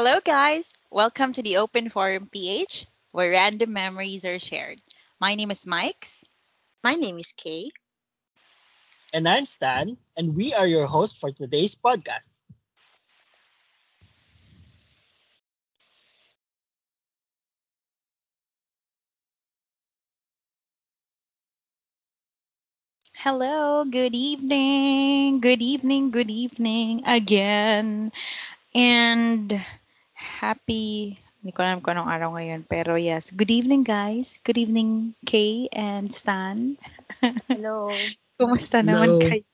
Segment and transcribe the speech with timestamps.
[0.00, 0.74] Hello, guys.
[0.90, 4.80] Welcome to the Open Forum PH, where random memories are shared.
[5.20, 6.24] My name is Mike's.
[6.82, 7.70] My name is Kay.
[9.12, 12.30] And I'm Stan, and we are your hosts for today's podcast.
[23.16, 25.40] Hello, good evening.
[25.40, 28.12] Good evening, good evening again.
[28.74, 29.64] And
[30.20, 34.36] happy, hindi ko alam kung anong araw ngayon, pero yes, good evening guys.
[34.44, 36.76] Good evening Kay and Stan.
[37.48, 37.96] Hello.
[38.36, 39.16] Kumusta naman Hello.
[39.16, 39.44] kayo?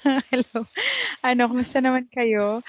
[0.32, 0.64] Hello.
[1.20, 2.64] Ano, kumusta naman kayo?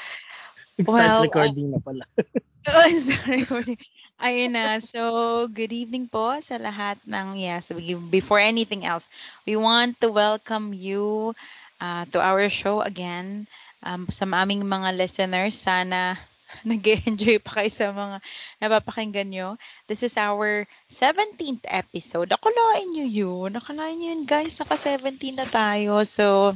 [0.83, 2.03] Start Well, recording na pala.
[2.67, 3.45] Oh, sorry.
[3.45, 3.77] sorry.
[4.19, 4.79] Ayun na.
[4.83, 7.69] So, good evening po sa lahat ng, yes,
[8.09, 9.07] before anything else,
[9.45, 11.35] we want to welcome you
[11.79, 13.45] uh, to our show again.
[13.85, 16.17] Um, sa aming mga listeners, sana
[16.69, 18.17] nag enjoy pa kayo sa mga
[18.63, 19.49] napapakinggan nyo.
[19.89, 22.31] This is our 17th episode.
[22.31, 23.51] Akalain nyo yun.
[23.59, 24.55] Akalain nyo yun, guys.
[24.61, 26.05] Naka 17 na tayo.
[26.07, 26.55] So,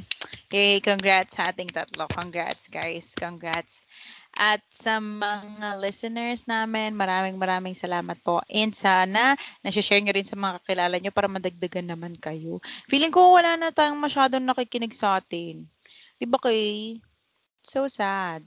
[0.54, 2.08] yay, congrats sa ating tatlo.
[2.08, 3.12] Congrats, guys.
[3.18, 3.90] Congrats.
[4.40, 8.40] At sa mga listeners namin, maraming maraming salamat po.
[8.48, 12.62] And sana, nasi-share nyo rin sa mga kakilala nyo para madagdagan naman kayo.
[12.88, 15.68] Feeling ko wala na tayong masyadong nakikinig sa atin.
[16.16, 17.00] Di ba kay?
[17.60, 18.46] So sad.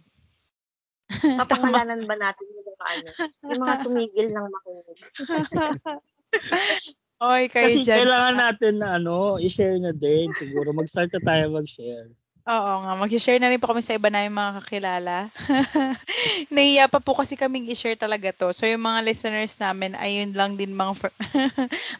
[1.40, 3.10] Papangalanan ba natin yung mga ano?
[3.48, 4.98] Yung mga tumigil ng makinig.
[7.22, 8.02] Oy, kayo Kasi dyan.
[8.02, 10.34] kailangan natin na ano, i-share na din.
[10.34, 12.10] Siguro mag-start na tayo mag-share.
[12.42, 15.30] Oo nga, mag-share na rin po kami sa iba namin mga kakilala.
[16.54, 18.50] Nahiya pa po kasi kaming i-share talaga to.
[18.50, 21.14] So yung mga listeners namin, ayun lang din mga,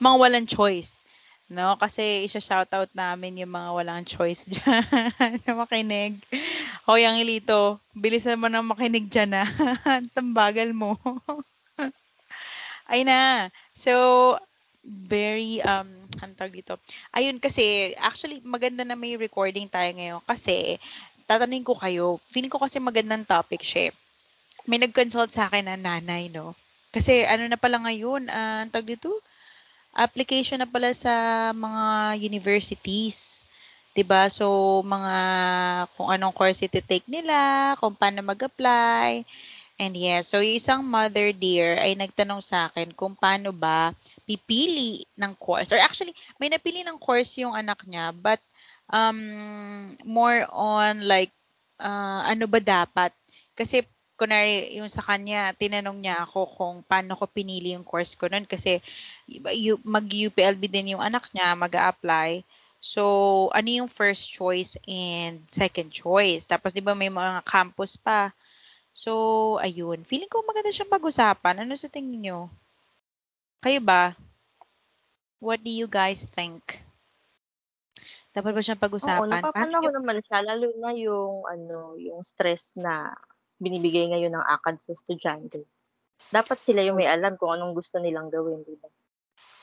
[0.02, 1.06] mga walang choice.
[1.46, 1.78] No?
[1.78, 4.82] Kasi isa-shoutout namin yung mga walang choice dyan
[5.46, 6.18] na makinig.
[6.92, 9.44] Hoy, ang ilito, bilisan mo na makinig dyan na.
[10.12, 11.00] Tambagal mo.
[12.92, 13.48] Ay na.
[13.72, 13.92] So,
[14.84, 15.88] very, um,
[16.36, 16.76] tawag dito?
[17.16, 20.76] Ayun kasi, actually, maganda na may recording tayo ngayon kasi,
[21.24, 23.88] tatanungin ko kayo, feeling ko kasi magandang topic siya.
[23.88, 23.92] eh.
[24.68, 26.52] May nag-consult sa akin na nanay, no?
[26.92, 29.08] Kasi, ano na pala ngayon, ah, ang tawag dito?
[29.96, 31.12] Application na pala sa
[31.56, 31.84] mga
[32.20, 33.31] universities.
[33.92, 35.16] 'Di ba So, mga,
[35.96, 39.24] kung anong course iti-take nila, kung paano mag-apply.
[39.80, 43.92] And yes, so isang mother dear ay nagtanong sa akin kung paano ba
[44.24, 45.74] pipili ng course.
[45.74, 48.40] Or actually, may napili ng course yung anak niya, but
[48.88, 49.18] um,
[50.06, 51.32] more on like,
[51.82, 53.10] uh, ano ba dapat?
[53.58, 53.82] Kasi,
[54.16, 58.46] kunwari, yung sa kanya, tinanong niya ako kung paano ko pinili yung course ko nun.
[58.46, 58.78] Kasi,
[59.82, 62.44] mag-UPLB din yung anak niya, mag apply
[62.82, 66.50] So, ano yung first choice and second choice?
[66.50, 68.34] Tapos, di ba may mga campus pa.
[68.90, 70.02] So, ayun.
[70.02, 71.62] Feeling ko maganda siyang pag-usapan.
[71.62, 72.50] Ano sa tingin nyo?
[73.62, 74.18] Kayo ba?
[75.38, 76.82] What do you guys think?
[78.34, 79.30] Dapat ba siyang Oo, pag-usapan?
[79.30, 83.14] Paano napapanahon nyo- naman siya, lalo na yung, ano, yung stress na
[83.62, 85.62] binibigay ngayon ng ACAD sa estudyante.
[86.34, 88.90] Dapat sila yung may alam kung anong gusto nilang gawin, di ba?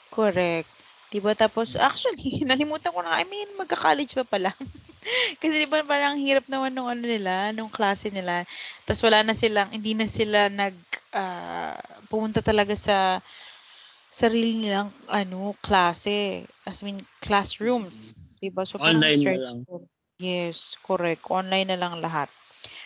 [0.07, 0.88] Correct.
[1.09, 1.33] Diba?
[1.33, 3.17] Tapos, actually, nalimutan ko na.
[3.17, 4.53] I mean, magka-college pa pala.
[5.41, 8.43] Kasi diba parang hirap naman nung ano nila, nung klase nila.
[8.83, 10.75] Tapos wala na silang, hindi na sila nag,
[11.15, 11.79] ah,
[12.11, 13.23] pumunta talaga sa
[14.11, 16.45] sarili nilang, ano, klase.
[16.67, 18.19] As in, classrooms.
[18.37, 18.67] Diba?
[18.67, 19.57] So, Online na lang.
[20.19, 21.25] Yes, correct.
[21.31, 22.27] Online na lang lahat.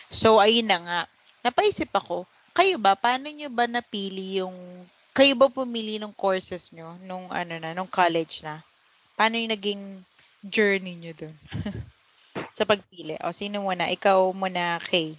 [0.08, 1.00] So, ayun na nga.
[1.42, 2.24] Napaisip ako,
[2.54, 4.54] kayo ba, paano nyo ba napili yung,
[5.14, 8.58] kayo ba pumili ng courses nyo nung ano na, nung college na?
[9.14, 9.82] Paano yung naging
[10.42, 11.34] journey nyo dun?
[12.56, 13.14] sa pagpili.
[13.22, 13.86] O, sino muna?
[13.90, 15.14] Ikaw muna, Kay.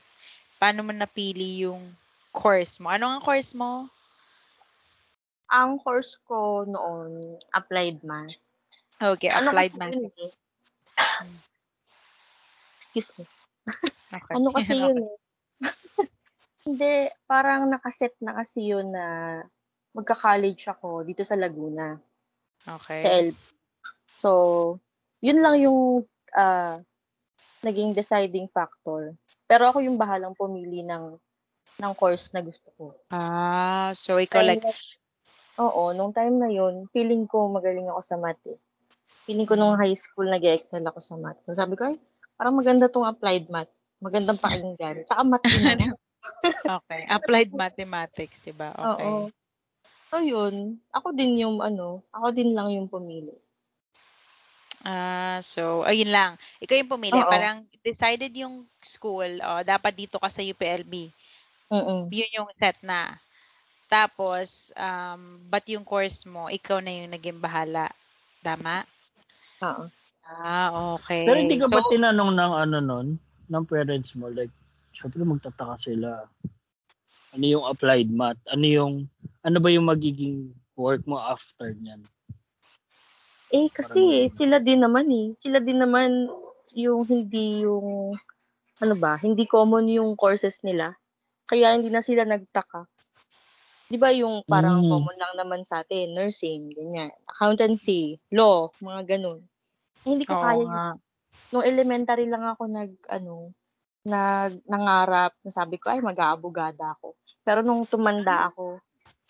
[0.60, 1.80] Paano mo napili yung
[2.36, 2.92] course mo?
[2.92, 3.88] Ano ang course mo?
[5.52, 7.16] Ang course ko noon,
[7.56, 8.36] applied math.
[9.00, 9.96] Okay, Ano applied math.
[9.96, 10.32] eh?
[12.84, 13.24] Excuse me.
[14.12, 14.34] Okay.
[14.36, 15.16] Ano kasi yun eh?
[16.66, 16.94] Hindi,
[17.30, 19.40] parang nakaset na kasi yun na
[19.96, 23.32] magka-college ako dito sa Laguna, sa Okay.
[23.32, 23.38] LB.
[24.16, 24.30] So,
[25.24, 26.04] yun lang yung
[26.36, 26.84] ah,
[27.64, 29.16] naging deciding factor.
[29.48, 31.16] Pero ako yung bahalang pumili ng
[31.80, 32.86] ng course na gusto ko.
[33.12, 34.80] Ah, so ikaw Time like,
[35.60, 38.60] oo, nung time na yun, feeling ko magaling ako sa math eh.
[39.28, 41.40] Feeling ko nung high school nag-excel ako sa math.
[41.44, 41.98] So sabi ko, ay,
[42.40, 43.72] parang maganda tong applied math.
[44.00, 45.04] Magandang pakinggan.
[45.08, 45.66] Tsaka math din
[46.80, 48.72] okay, applied mathematics, diba?
[48.72, 49.12] Okay.
[49.12, 49.45] Oo.
[50.16, 53.36] So yun, ako din yung ano, ako din lang yung pumili.
[54.88, 56.32] Ah, so, ayun lang.
[56.64, 57.20] Ikaw yung pumili.
[57.20, 57.28] Oo.
[57.28, 61.12] Parang decided yung school, oh, dapat dito ka sa UPLB.
[61.68, 62.08] Mm-mm.
[62.16, 63.20] Yun yung set na.
[63.92, 67.92] Tapos, um, but yung course mo, ikaw na yung naging bahala.
[68.40, 68.88] Tama?
[69.68, 69.92] Oo.
[70.32, 71.28] Ah, okay.
[71.28, 73.08] Pero hindi ka ba So, tinanong ng ano nun,
[73.52, 74.56] ng parents mo, like,
[74.96, 76.24] syempre magtataka sila.
[77.36, 78.40] Ano yung applied math?
[78.48, 78.94] Ano yung,
[79.44, 82.00] ano ba yung magiging work mo after niyan?
[83.52, 85.28] Eh, kasi Parang- sila din naman eh.
[85.38, 86.32] Sila din naman
[86.74, 88.16] yung hindi yung,
[88.80, 90.96] ano ba, hindi common yung courses nila.
[91.46, 92.88] Kaya hindi na sila nagtaka.
[93.86, 94.90] Di ba yung parang Mm.
[94.90, 99.46] common lang naman sa atin, nursing, ganyan, accountancy, law, mga ganun.
[100.02, 100.86] Eh, hindi ko oo kaya nga.
[101.54, 103.54] Nung elementary lang ako nag, ano,
[104.02, 107.14] nag, nangarap, nasabi ko, ay, mag-aabogada ako.
[107.46, 108.82] Pero nung tumanda ako,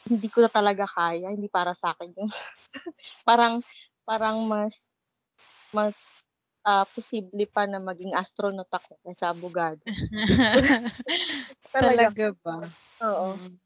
[0.08, 2.30] hindi ko na talaga kaya, hindi para sa akin yun.
[3.28, 3.60] parang,
[4.08, 4.96] parang mas,
[5.76, 6.24] mas,
[6.64, 9.84] ah, posible pa na maging astronaut ako kaysa abogado.
[11.76, 12.58] Talaga ba?
[13.04, 13.36] Oo.
[13.36, 13.60] Mm.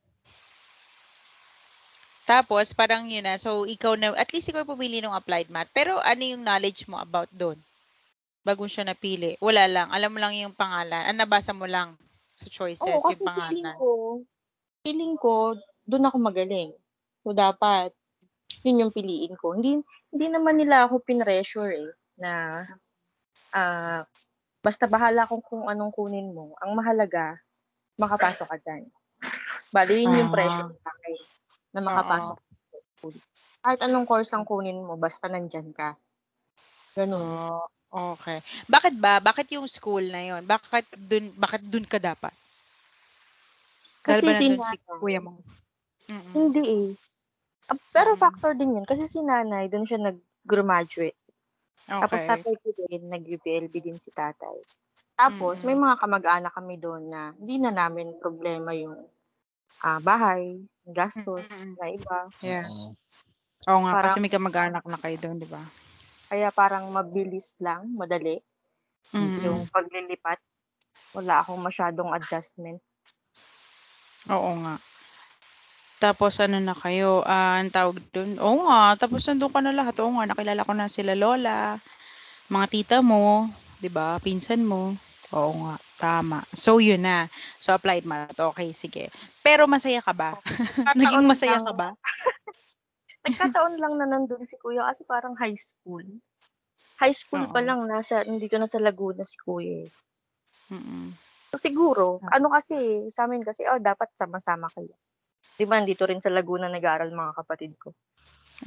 [2.30, 3.42] Tapos, parang yun na.
[3.42, 5.70] So, ikaw na, at least ikaw pumili ng applied math.
[5.74, 7.58] Pero ano yung knowledge mo about doon?
[8.46, 9.34] Bago siya napili.
[9.42, 9.90] Wala lang.
[9.90, 11.10] Alam mo lang yung pangalan.
[11.10, 11.98] Ah, nabasa mo lang
[12.38, 13.76] sa choices Oo, kasi yung pangalan.
[13.82, 13.90] ko,
[14.84, 16.72] feeling ko, doon ako magaling.
[17.24, 17.92] So, dapat,
[18.64, 19.56] yun yung piliin ko.
[19.56, 19.80] Hindi,
[20.12, 22.64] hindi naman nila ako pinressure eh, na,
[23.56, 24.04] ah,
[24.60, 26.56] basta bahala kung kung anong kunin mo.
[26.60, 27.40] Ang mahalaga,
[27.96, 28.84] makapasok ka dyan.
[29.72, 30.36] Bali, yun yung Ah.
[30.36, 31.16] pressure sa akin,
[31.76, 32.36] na makapasok
[33.00, 33.16] school.
[33.64, 35.96] Kahit anong course ang kunin mo, basta nandyan ka.
[36.96, 37.24] Ganun.
[37.24, 38.44] Oh, okay.
[38.68, 39.24] Bakit ba?
[39.24, 40.44] Bakit yung school na yon?
[40.44, 42.36] Bakit dun, bakit dun ka dapat?
[44.10, 45.32] Dahil Kasi ba si sinanay- kuya mo?
[46.10, 46.34] Mm-mm.
[46.34, 46.88] Hindi eh.
[47.70, 48.84] Ah, Pero factor din yun.
[48.84, 51.18] Kasi si nanay, doon siya nag-graduate.
[51.86, 52.28] Tapos Okay.
[52.28, 54.58] tatay ko din, nag-UPLB din si tatay.
[55.14, 55.84] Tapos, may Mm.
[55.84, 58.98] mga kamag-anak kami doon na hindi na namin problema yung
[59.80, 62.28] ah, bahay, gastos, na iba.
[62.42, 62.68] Yeah.
[63.64, 63.80] Oo.
[63.80, 65.64] Nga, Parang- kasi may kamag-anak na kayo doon, di ba?
[66.28, 68.44] Kaya parang mabilis lang, madali,
[69.10, 69.40] Mm-mm.
[69.40, 70.36] yung paglilipat.
[71.12, 72.84] Wala akong masyadong adjustment.
[74.30, 74.76] Oo nga.
[76.00, 80.00] Tapos ano na kayo, ah, ang tawag doon, oo nga, tapos nandun ka na lahat,
[80.00, 81.76] oo nga, nakilala ko na sila lola,
[82.48, 83.52] mga tita mo,
[83.84, 84.96] di ba, pinsan mo,
[85.36, 86.40] oo nga, tama.
[86.56, 87.28] So, yun na.
[87.60, 89.12] So, applied math, okay, sige.
[89.44, 90.40] Pero masaya ka ba?
[91.00, 91.92] Naging masaya ka ba?
[93.28, 96.06] Nagkataon lang na nandun si kuya kasi parang high school.
[97.04, 97.68] High school pa Oo.
[97.68, 99.90] lang, nasa, nandito na sa Laguna si kuya eh.
[100.72, 101.12] Mm-mm.
[101.58, 102.22] Siguro.
[102.30, 102.38] Ah.
[102.38, 104.94] Ano kasi, sa amin kasi, oh, dapat sama-sama kayo.
[105.58, 107.90] Di ba, dito rin sa Laguna nag-aaral mga kapatid ko.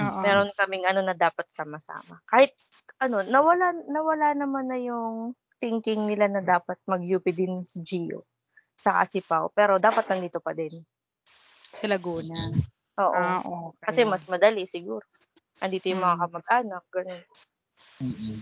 [0.02, 0.19] Oo.
[0.25, 2.19] Meron kaming ano na dapat sama-sama.
[2.26, 2.56] Kahit,
[2.99, 8.26] ano, nawala, nawala naman na yung thinking nila na dapat mag-UP din si Gio.
[8.82, 9.46] Saka si Pao.
[9.55, 10.75] Pero dapat nandito pa din.
[11.70, 12.50] Sa Laguna.
[12.99, 13.14] Oo.
[13.14, 13.78] Ah, okay.
[13.88, 15.06] Kasi mas madali siguro.
[15.62, 16.23] Andito yung mga Mm.
[16.26, 16.82] kamag-anak.
[16.90, 17.23] Ganun.
[18.02, 18.37] Mm-mm.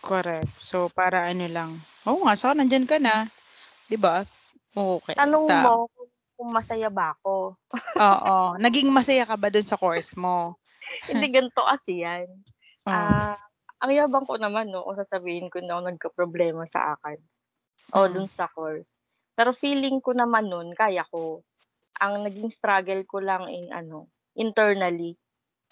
[0.00, 0.48] Correct.
[0.56, 1.70] So, para ano lang.
[2.08, 3.28] Oo nga, so nandyan ka na.
[3.86, 4.22] Di ba?
[4.74, 5.14] Okay.
[5.14, 5.72] Tanong Ta- mo
[6.36, 7.56] kung, masaya ba ako.
[8.12, 8.36] Oo.
[8.60, 10.60] Naging masaya ka ba dun sa course mo?
[11.08, 12.28] Hindi ganito kasi yan.
[12.86, 12.92] Oo.
[12.92, 13.40] Ah,
[13.80, 17.18] ang yabang ko naman, no, kung sasabihin ko na ako nagka-problema sa akin.
[17.94, 18.12] O Mm.
[18.12, 18.90] dun sa course.
[19.32, 21.40] Pero feeling ko naman nun, kaya ko.
[22.02, 25.16] Ang naging struggle ko lang in, ano, internally.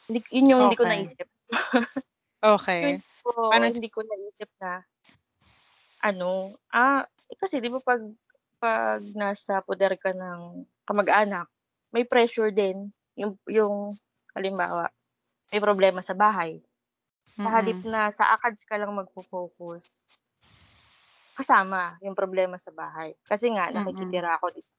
[0.08, 0.92] Hindi, yun yung hindi ko Okay.
[0.96, 1.28] naisip.
[2.40, 2.82] okay.
[3.24, 4.84] So, Paano- hindi ko naisip na,
[6.04, 8.02] ano, ah, eh, kasi di ba pag,
[8.62, 11.50] pag nasa poder ka ng kamag-anak,
[11.90, 12.94] may pressure din.
[13.18, 13.98] Yung, yung,
[14.34, 14.86] halimbawa,
[15.50, 16.62] may problema sa bahay.
[17.34, 20.06] Sa halip na sa ACADS ka lang magpo-focus,
[21.34, 23.18] kasama yung problema sa bahay.
[23.26, 24.72] Kasi nga, nakikitira ako dito.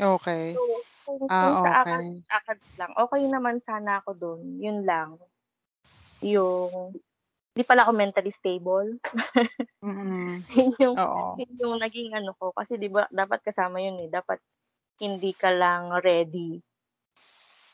[0.00, 0.56] Okay.
[0.56, 0.64] So,
[1.04, 1.92] kung, kung Ah, sa okay.
[1.92, 4.40] ACADS, ACADS lang, okay naman sana ako doon.
[4.64, 5.20] Yun lang.
[6.24, 6.96] Yung,
[7.54, 8.98] di pala ako mentally stable.
[10.58, 11.38] Yun yung, Oo.
[11.38, 12.50] yun yung naging ano ko.
[12.50, 14.10] Kasi di ba, dapat kasama yun eh.
[14.10, 14.42] Dapat
[14.98, 16.58] hindi ka lang ready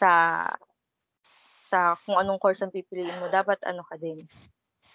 [0.00, 0.44] sa
[1.70, 3.28] sa kung anong course ang pipiliin mo.
[3.28, 4.20] Dapat ano ka din.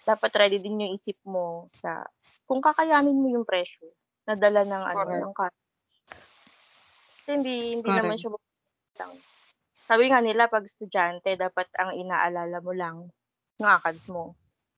[0.06, 2.06] Dapat ready din yung isip mo sa
[2.46, 3.90] kung kakayanin mo yung pressure
[4.30, 5.22] na dala ng ano Correct.
[5.22, 5.48] ng ka.
[7.26, 8.34] Kasi hindi hindi naman siya
[9.02, 9.14] lang.
[9.86, 12.98] Sabi nga nila pag estudyante dapat ang inaalala mo lang
[13.62, 14.34] ng ACADS mo.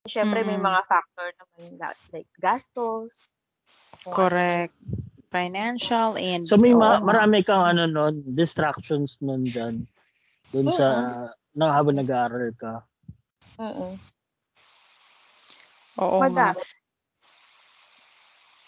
[0.07, 0.65] Siyempre may Mm-mm.
[0.65, 1.77] mga factor naman
[2.15, 3.27] like gastos.
[4.07, 4.73] ano Correct.
[5.27, 7.03] Financial and So may ma- Oo.
[7.03, 9.83] marami kang ano nun, distractions nun dyan.
[10.55, 10.87] Dun sa,
[11.51, 12.87] nang habang nag-aaral ka.
[13.59, 13.99] Mm-mm.
[15.99, 16.55] Oo nga.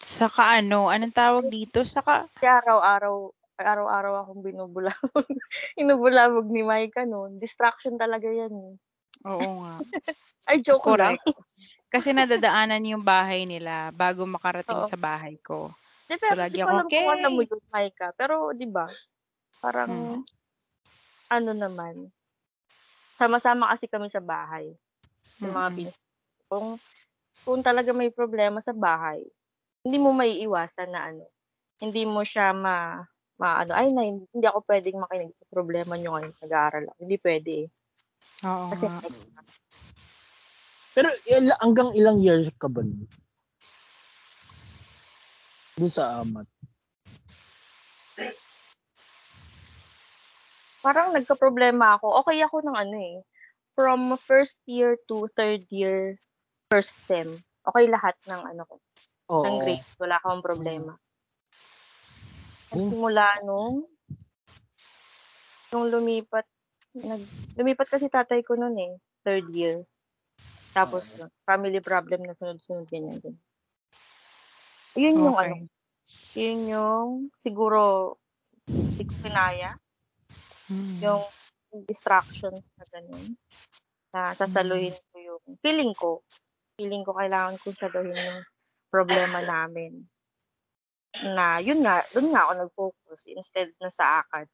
[0.03, 1.88] Saka ano, anong tawag dito?
[1.88, 5.27] Saka, araw-araw, araw-araw akong binubulabog.
[5.81, 7.39] Inubulabog ni Micah noon.
[7.39, 8.51] Distraction talaga yan.
[8.51, 8.75] eh.
[9.28, 9.74] Oo nga.
[10.48, 11.16] Ay, joke lang.
[11.16, 11.24] Correct.
[11.94, 14.88] Kasi nadadaanan yung bahay nila bago makarating Oo.
[14.88, 15.74] sa bahay ko.
[16.10, 18.10] Di, So, pero lagi di ko ako, kung "Okay." alam mo yun, Micah.
[18.18, 18.90] Pero, di ba,
[19.64, 20.24] parang, Hmm.
[21.32, 22.12] ano naman,
[23.20, 24.74] sama-sama kasi kami sa bahay.
[25.44, 25.98] Yung mga pins.
[26.50, 26.80] Kung,
[27.46, 29.24] kung talaga may problema sa bahay,
[29.86, 31.26] hindi mo may iwasan na ano,
[31.84, 33.02] hindi mo siya ma,
[33.40, 37.00] ma ano, ay na, hindi ako pwedeng makinig sa problema nyo ngayon, nag-aaral ako.
[37.06, 37.70] Hindi pwede eh.
[38.48, 39.00] Oo Kasi, nga.
[40.96, 43.08] Pero il- hanggang ilang years ka ba nun?
[45.79, 46.48] Doon sa amat.
[50.79, 52.24] parang nagka-problema ako.
[52.24, 53.17] Okay ako ng ano eh.
[53.77, 56.19] From first year to third year,
[56.67, 57.39] first sem.
[57.63, 58.75] Okay lahat ng ano ko,
[59.31, 59.43] Oo.
[59.46, 59.96] ng grades.
[60.01, 60.98] Wala akong problema.
[62.74, 62.75] Mm.
[62.75, 63.86] Nagsimula nung,
[65.72, 66.43] nung lumipat,
[66.98, 67.22] nag,
[67.60, 68.93] lumipat kasi tatay ko noon eh,
[69.25, 69.86] third year.
[70.74, 71.05] Tapos,
[71.46, 73.39] family problem na sunod-sunod, ganyan din.
[74.98, 75.53] Yun yung Okay.
[75.53, 75.55] ano,
[76.38, 77.10] yun yung,
[77.41, 78.15] siguro,
[78.89, 79.72] hindi ko kinaya.
[80.69, 81.01] Mm.
[81.01, 81.24] yung
[81.88, 83.38] distractions na ganun,
[84.13, 86.22] na sasaluhin ko yung, feeling ko,
[86.77, 88.41] feeling ko kailangan ko saluhin yung
[88.93, 90.10] problema namin.
[91.17, 94.48] Na, yun nga, dun nga ako nag-focus instead na sa akad.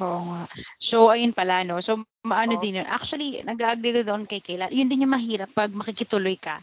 [0.00, 0.42] Oo nga.
[0.76, 1.80] So, ayun pala, no?
[1.80, 2.62] So, maano Oo.
[2.62, 2.88] din yun.
[2.88, 4.68] Actually, nag-agree ko doon kay Kayla.
[4.68, 6.60] Yun din yung mahirap pag makikituloy ka.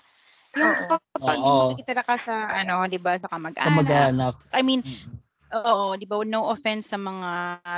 [0.54, 0.86] Yung Oo.
[1.18, 1.74] kapag Oo.
[1.74, 3.66] makikitira ka sa, ano, di ba, sa kamag-anak.
[3.66, 4.36] Kamag-anak.
[4.54, 5.18] I mean, Mm.
[5.58, 7.30] oo, di ba, no offense sa mga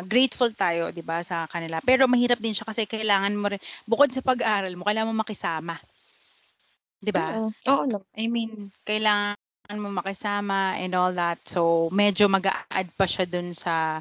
[0.08, 1.80] grateful tayo, di ba, sa kanila.
[1.80, 5.76] Pero mahirap din siya kasi kailangan mo rin, bukod sa pag-aaral mo, kailangan mo makisama.
[7.00, 7.32] Di ba?
[7.40, 8.08] Mm, Oo naman.
[8.16, 8.52] I mean,
[8.84, 11.40] kailangan mo makisama and all that.
[11.48, 14.00] So, medyo mag-a-add pa siya dun sa,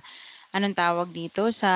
[0.54, 1.70] anong tawag dito, sa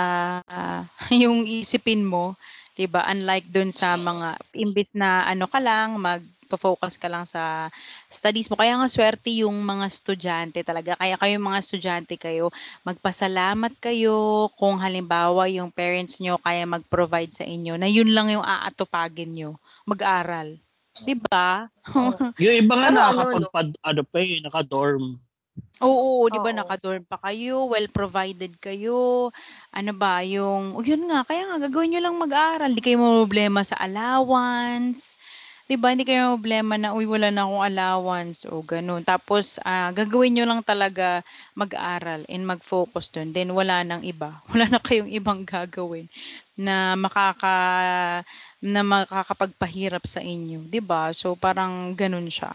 [0.47, 2.39] ah, yung isipin mo,
[2.79, 3.03] 'di ba?
[3.11, 7.67] Unlike dun sa mga imbit na ano ka lang, mag-focus ka lang sa
[8.07, 8.55] studies mo.
[8.55, 10.95] Kaya nga swerte yung mga estudyante talaga.
[10.95, 12.55] Kaya kayo mga estudyante kayo,
[12.87, 18.47] magpasalamat kayo kung halimbawa yung parents nyo kaya mag-provide sa inyo na yun lang yung
[18.47, 20.55] aatupagin nyo, mag-aral.
[21.03, 21.67] 'Di ba?
[22.43, 25.19] Yung iba nga ano, nakakapagpad, ano pa eh, naka-dorm.
[25.79, 26.59] Oo, 'di ba Oo.
[26.59, 29.31] naka-dorm pa kayo, well provided kayo.
[29.71, 33.63] Ano ba, yung oh, yun nga, kaya nga gagawin niyo lang mag-aral, hindi kayo problema
[33.63, 35.15] sa allowance.
[35.71, 35.93] 'Di ba?
[35.93, 39.05] Hindi kayo problema na uy wala na akong allowance o ganun.
[39.05, 41.21] Tapos ah, gagawin niyo lang talaga
[41.55, 43.31] mag-aral and mag-focus doon.
[43.31, 44.41] Then wala nang iba.
[44.51, 46.09] Wala na kayong ibang gagawin
[46.59, 47.55] na makaka
[48.59, 51.13] na makakapagpahirap sa inyo, 'di ba?
[51.15, 52.51] So parang ganun siya.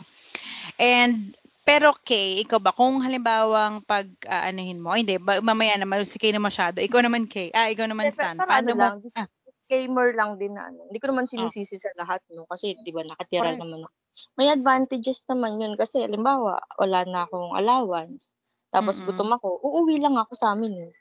[0.81, 6.03] And pero Kay, ikaw ba kung halimbawang pag aanahin mo, ay, hindi, ba, mamaya naman
[6.03, 6.83] si Kay na masyado.
[6.83, 7.55] Ikaw naman Kay.
[7.55, 8.35] Ah, ikaw naman Stan.
[8.35, 8.83] Paano ano mo?
[8.83, 10.91] lang, dis- Ah, disclaimer lang din na ano.
[10.91, 12.43] Hindi ko naman sinisisi sa lahat, no?
[12.51, 13.63] Kasi, di ba, nakatira Correct.
[13.63, 13.95] naman ako.
[14.35, 18.35] May advantages naman yun kasi, halimbawa, wala na akong allowance.
[18.67, 19.15] Tapos, Mm-mm.
[19.15, 20.93] gutom ako, uuwi lang ako sa amin, eh.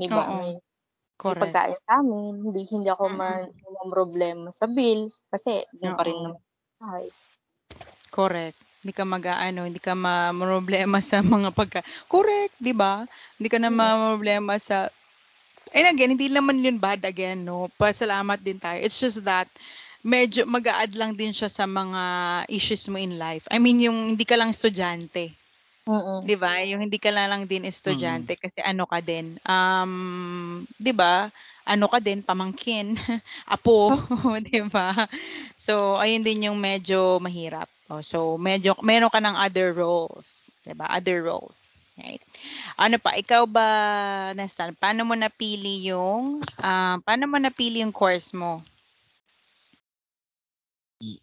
[0.00, 0.24] Di ba?
[0.24, 0.56] May, may
[1.20, 1.42] correct.
[1.52, 2.48] pagkain sa amin.
[2.48, 3.18] Hindi, hindi ako Mm-mm.
[3.18, 3.44] man
[3.92, 6.40] problema sa bills kasi doon pa rin naman
[6.78, 7.06] bahay.
[8.14, 8.67] Correct.
[8.88, 11.84] Hindi ka mag-ano, hindi ka ma-problema sa mga pagka.
[12.08, 13.04] Correct, 'di ba?
[13.36, 13.76] Hindi ka na Mm.
[13.76, 14.88] ma-problema sa
[15.76, 17.68] And again, hindi naman yun bad again, no?
[17.76, 18.80] Pasalamat din tayo.
[18.80, 19.44] It's just that
[20.00, 22.00] medyo mag-a-add lang din siya sa mga
[22.48, 23.44] issues mo in life.
[23.52, 25.36] I mean, yung hindi ka lang estudyante.
[25.84, 26.24] Mm-mm.
[26.24, 26.64] 'di ba?
[26.64, 29.36] Yung hindi ka na lang din estudyante kasi ano ka din.
[29.44, 31.28] Um, 'di ba?
[31.68, 32.96] Ano ka din pamangkin,
[33.54, 33.92] apo,
[34.42, 35.04] 'di ba?
[35.52, 37.68] So, ayun din yung medyo mahirap.
[37.92, 40.88] Oh, so, medyo meron ka ng other roles, 'di ba?
[40.88, 41.68] Other roles.
[41.98, 42.22] Right.
[42.78, 43.66] Ano pa, ikaw ba,
[44.38, 48.62] Nestan, paano mo napili yung, ah, paano mo napili yung course mo?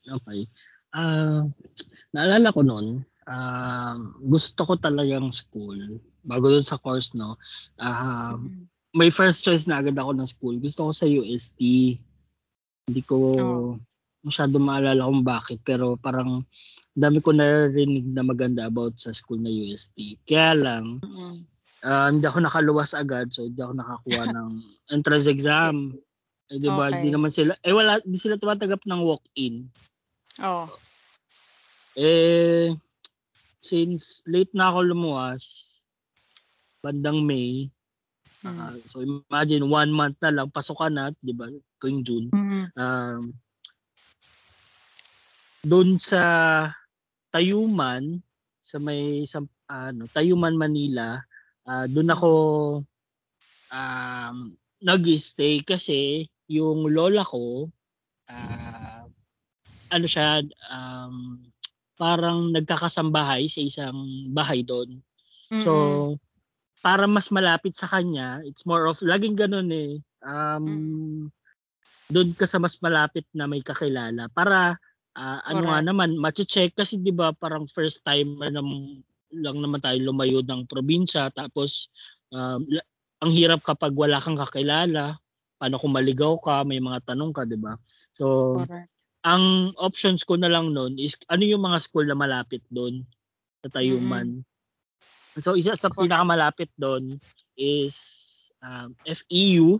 [0.03, 0.47] Okay.
[0.95, 1.43] Ah,
[2.15, 5.99] naalala ko noon, ah, gusto ko talagang school.
[6.23, 7.35] Bago dun sa course, no,
[7.79, 8.35] ah,
[8.95, 10.55] may first choice na agad ako ng school.
[10.57, 11.59] Gusto ko sa UST.
[12.87, 13.69] Hindi ko Oh.
[14.25, 16.41] masyado maalala kung bakit, pero parang
[16.95, 20.17] dami ko narinig na maganda about sa school na UST.
[20.25, 20.97] Kaya lang,
[21.83, 24.49] ah, hindi ako nakaluwas agad, so hindi ako nakakuha ng
[24.89, 25.93] entrance exam.
[26.49, 27.05] Eh, di ba, Okay.
[27.05, 29.69] di naman sila, eh wala, di sila tumatanggap ng walk-in.
[30.41, 30.69] Oh.
[31.93, 32.73] Eh,
[33.61, 35.41] since late na ako lumuwas,
[36.81, 37.69] bandang May,
[38.45, 41.49] Ah, so imagine one month na lang, pasukan na, di ba,
[41.81, 42.29] kung June.
[42.29, 42.65] Mm.
[42.77, 43.21] Um,
[45.65, 46.21] doon sa
[47.33, 48.21] Tayuman
[48.61, 51.19] sa may sa, ano, Tayuman, Manila.
[51.65, 52.31] Uh, doon ako
[53.73, 54.37] um,
[54.85, 57.73] nag-stay kasi yung lola ko
[58.29, 59.01] uh,
[59.89, 61.41] ano siya um,
[61.97, 65.01] parang nagkakasambahay sa isang bahay doon.
[65.49, 65.63] Mm-hmm.
[65.65, 65.73] So
[66.85, 69.97] para mas malapit sa kanya, it's more of laging ganun eh.
[70.21, 71.25] Um mm-hmm.
[72.13, 74.77] doon ka sa mas malapit na may kakilala para
[75.17, 79.01] uh, ano nga naman ma-check kasi 'di ba parang first time lang,
[79.33, 81.89] lang naman tayo lumayo ng probinsya tapos
[82.29, 82.61] um,
[83.25, 85.17] ang hirap kapag wala kang kakilala
[85.57, 87.73] paano kung maligaw ka, may mga tanong ka, 'di ba?
[88.13, 88.91] So Correct.
[89.25, 93.01] ang options ko na lang noon is ano yung mga school na malapit doon
[93.65, 94.45] sa Tayuman.
[94.45, 94.54] Mm-hmm.
[95.43, 97.19] So isa sa pinakamalapit doon
[97.59, 97.95] is
[98.63, 99.79] um, FEU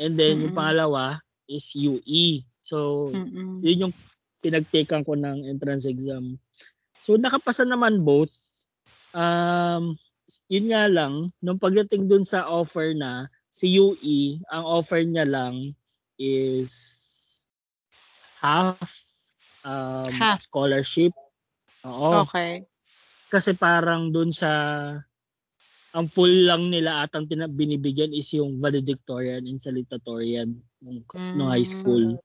[0.00, 0.44] and then mm-hmm.
[0.48, 1.04] yung pangalawa
[1.48, 2.44] is UE.
[2.64, 3.64] So mm-hmm.
[3.64, 3.94] yun yung
[4.40, 6.38] pinagtakean ko ng entrance exam.
[7.04, 8.32] So nakapasa naman both.
[9.16, 9.96] Um,
[10.52, 15.72] yun nga lang, nung pagdating dun sa offer na, si UE, ang offer niya lang
[16.20, 16.72] is
[18.38, 18.76] half
[19.64, 20.44] um, half.
[20.44, 21.16] scholarship.
[21.88, 22.28] Oo.
[22.28, 22.68] Okay.
[23.28, 24.50] Kasi parang dun sa
[25.92, 31.40] ang full lang nila at ang binibigyan is yung valedictorian and salutatorian ng, mm.
[31.48, 32.20] high school.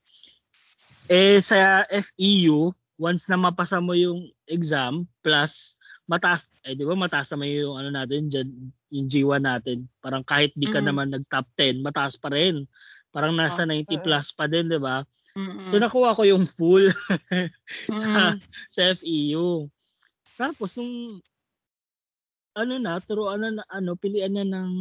[1.08, 7.32] Eh sa FEU, once na mapasa mo yung exam plus mataas eh di ba mataas
[7.32, 8.48] naman yung ano natin dyan,
[8.92, 9.88] yung G1 natin.
[10.04, 10.88] Parang kahit di ka mm-hmm.
[10.88, 12.68] naman nag top 10, mataas pa rin.
[13.14, 15.06] Parang nasa oh, 90 plus pa din, di ba?
[15.70, 16.90] So nakuha ko yung full
[18.02, 18.36] sa
[18.74, 19.70] sa FEU.
[20.38, 21.22] Tapos nung
[22.54, 24.72] ano na, turuan na ano, pilian na ng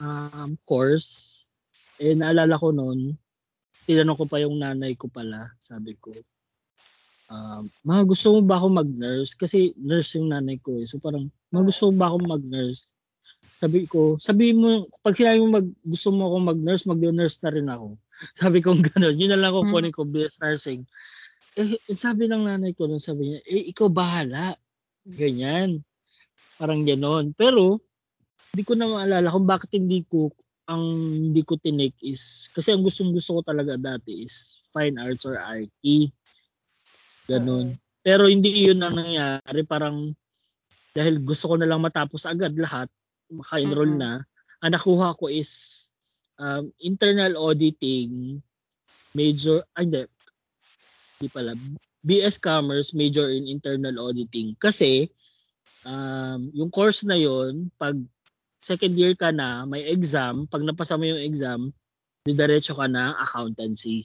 [0.00, 1.44] um, course.
[2.00, 3.14] Eh naalala ko noon,
[3.86, 6.10] tinanong ko pa yung nanay ko pala, sabi ko,
[7.30, 9.36] um, mga gusto mo ba ako mag-nurse?
[9.38, 10.88] Kasi nurse yung nanay ko eh.
[10.88, 12.90] So parang, mga gusto mo ba ako mag-nurse?
[13.62, 17.68] Sabi ko, sabi mo, pag sinabi mo mag, gusto mo ako mag-nurse, mag-nurse na rin
[17.70, 17.88] ako.
[18.40, 20.86] Sabi ko gano'n, yun na lang ako kunin ko, BS Nursing.
[21.54, 24.58] Eh, sabi ng nanay ko, sabi niya, eh, ikaw bahala.
[25.06, 25.82] Ganyan.
[26.58, 27.34] Parang gano'n.
[27.38, 27.78] Pero,
[28.54, 30.30] hindi ko na maalala kung bakit hindi ko,
[30.66, 30.82] ang
[31.30, 35.36] hindi ko tinake is, kasi ang gustong gusto ko talaga dati is fine arts or
[35.36, 36.10] IT.
[37.30, 37.76] Ganun.
[38.00, 39.60] Pero hindi yun ang nangyari.
[39.66, 40.14] Parang
[40.94, 42.86] dahil gusto ko na lang matapos agad lahat,
[43.26, 44.22] maka-enroll mm-hmm.
[44.22, 44.22] na,
[44.62, 45.84] ang nakuha ko is
[46.38, 48.38] um, internal auditing,
[49.10, 50.06] major, ay hindi,
[51.24, 51.56] hindi pala,
[52.04, 54.52] BS Commerce, major in internal auditing.
[54.60, 55.08] Kasi,
[55.88, 57.96] um, yung course na yon pag
[58.60, 61.72] second year ka na, may exam, pag napasa mo yung exam,
[62.28, 64.04] didiretso ka na accountancy.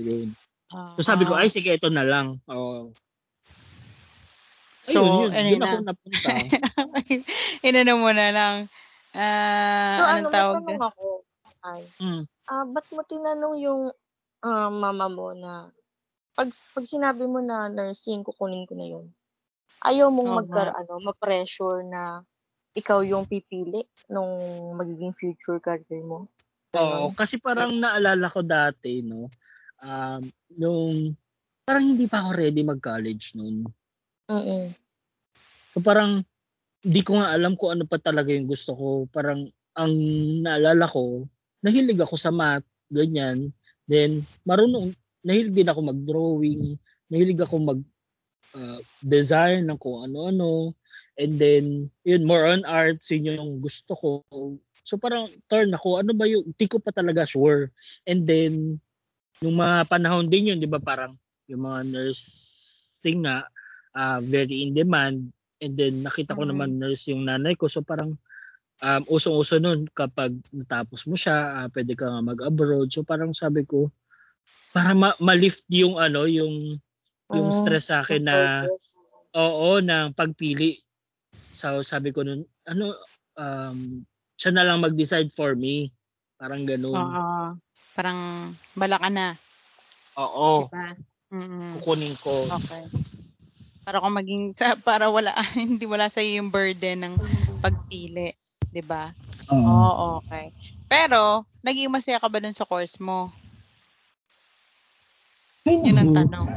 [0.00, 0.32] Ayun.
[0.72, 2.40] Uh, so sabi ko, ay sige, ito na lang.
[2.48, 2.88] Oh.
[4.88, 6.32] So, Ayun, yun, yun ako napunta.
[7.68, 8.54] Inano mo na lang.
[9.12, 10.62] Uh, so, anong ano, tawag?
[10.64, 11.04] May ako.
[11.60, 11.82] Ay.
[12.00, 12.22] Mm.
[12.48, 13.82] Uh, ba't mo tinanong yung
[14.40, 15.68] uh, mama mo na
[16.38, 19.10] pag, pag sinabi mo na nursing, kukunin ko na yun.
[19.82, 20.40] Ayaw mong uh-huh.
[20.46, 22.22] magkar, ano, ma-pressure na
[22.78, 24.30] ikaw yung pipili nung
[24.78, 26.30] magiging future career mo.
[26.78, 29.26] Oo, kasi parang naalala ko dati, no,
[29.82, 30.22] um,
[30.54, 31.18] nung
[31.66, 33.66] parang hindi pa ako ready mag-college noon.
[34.30, 34.70] Oo.
[35.74, 36.22] So parang
[36.86, 38.88] hindi ko nga alam kung ano pa talaga yung gusto ko.
[39.10, 39.92] Parang ang
[40.44, 41.26] naalala ko,
[41.66, 43.50] nahilig ako sa math, ganyan.
[43.90, 46.76] Then marunong nahilig din ako mag-drawing,
[47.10, 47.80] nahilig ako mag
[48.54, 50.74] uh, design ng kung ano-ano.
[51.18, 54.10] And then, yun, more on arts, yun yung gusto ko.
[54.86, 57.74] So parang turn ako, ano ba yung, hindi ko pa talaga sure.
[58.06, 58.78] And then,
[59.38, 61.14] Nung mga panahon din yun, di ba parang
[61.46, 63.46] yung mga nursing nga,
[63.94, 65.30] uh, very in demand.
[65.62, 66.54] And then nakita ko mm-hmm.
[66.54, 67.70] naman nurse yung nanay ko.
[67.70, 68.18] So parang
[68.82, 72.90] um, usong-uso nun kapag natapos mo siya, uh, pwede ka nga mag-abroad.
[72.90, 73.94] So parang sabi ko,
[74.72, 76.76] para ma- ma-lift yung ano, yung
[77.28, 78.64] yung oh, stress sa akin na
[79.36, 80.80] oo, ng pagpili.
[81.52, 82.96] So sabi ko nun, ano,
[83.36, 84.00] um,
[84.38, 85.92] siya na lang mag-decide for me.
[86.38, 86.94] Parang ganoon.
[86.94, 87.28] Oo.
[87.98, 89.34] Parang bala ka na.
[90.16, 90.70] Oo.
[90.70, 90.94] Diba?
[91.34, 91.76] Mm-mm.
[91.82, 92.32] Kukunin ko.
[92.48, 92.84] Okay.
[93.84, 94.44] Para kung maging
[94.84, 97.14] para wala hindi wala sa yung burden ng
[97.60, 98.32] pagpili,
[98.72, 99.12] 'di ba?
[99.52, 99.64] Oo.
[99.64, 100.52] Oh, okay.
[100.88, 103.32] Pero naging masaya ka ba dun sa course mo?
[105.66, 106.48] Yun ang tanong.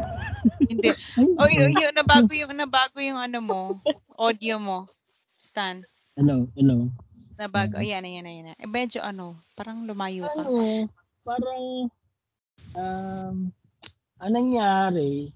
[0.69, 0.89] Hindi.
[1.37, 3.61] Oh, yun, yun, nabago yung nabago yung ano mo,
[4.17, 4.89] audio mo.
[5.41, 5.81] Stan.
[6.13, 6.89] Hello, hello.
[7.37, 7.81] Nabago.
[7.81, 8.53] Ayan, ayan, ayan.
[8.53, 10.45] Eh, medyo ano, parang lumayo ka.
[10.45, 10.85] Ano?
[11.21, 11.89] parang
[12.77, 13.35] um,
[14.21, 15.33] anong nangyari,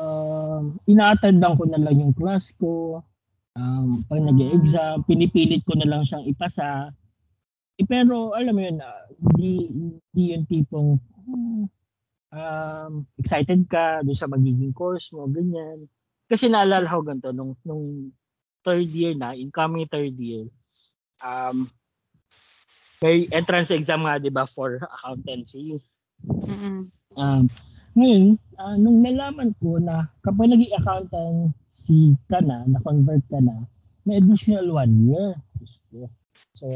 [0.00, 3.00] um, ina-attendan ko na lang yung class ko.
[3.56, 6.92] Um, pag nag-exam, pinipilit ko na lang siyang ipasa.
[7.80, 9.04] Eh, pero alam mo yun, uh,
[9.36, 9.68] di,
[10.12, 11.00] di yung tipong
[12.30, 15.86] um, excited ka doon sa magiging course mo, ganyan.
[16.30, 18.14] Kasi naalala ko ganito, nung, nung
[18.62, 20.46] third year na, incoming third year,
[21.24, 21.66] um,
[23.02, 25.80] may entrance exam nga, di ba, for accountancy.
[26.28, 26.84] Mm-mm.
[27.16, 27.48] Um,
[27.96, 33.66] ngayon, uh, nung nalaman ko na kapag naging accountancy ka na, na-convert ka na,
[34.06, 35.34] may additional one year.
[36.60, 36.68] So,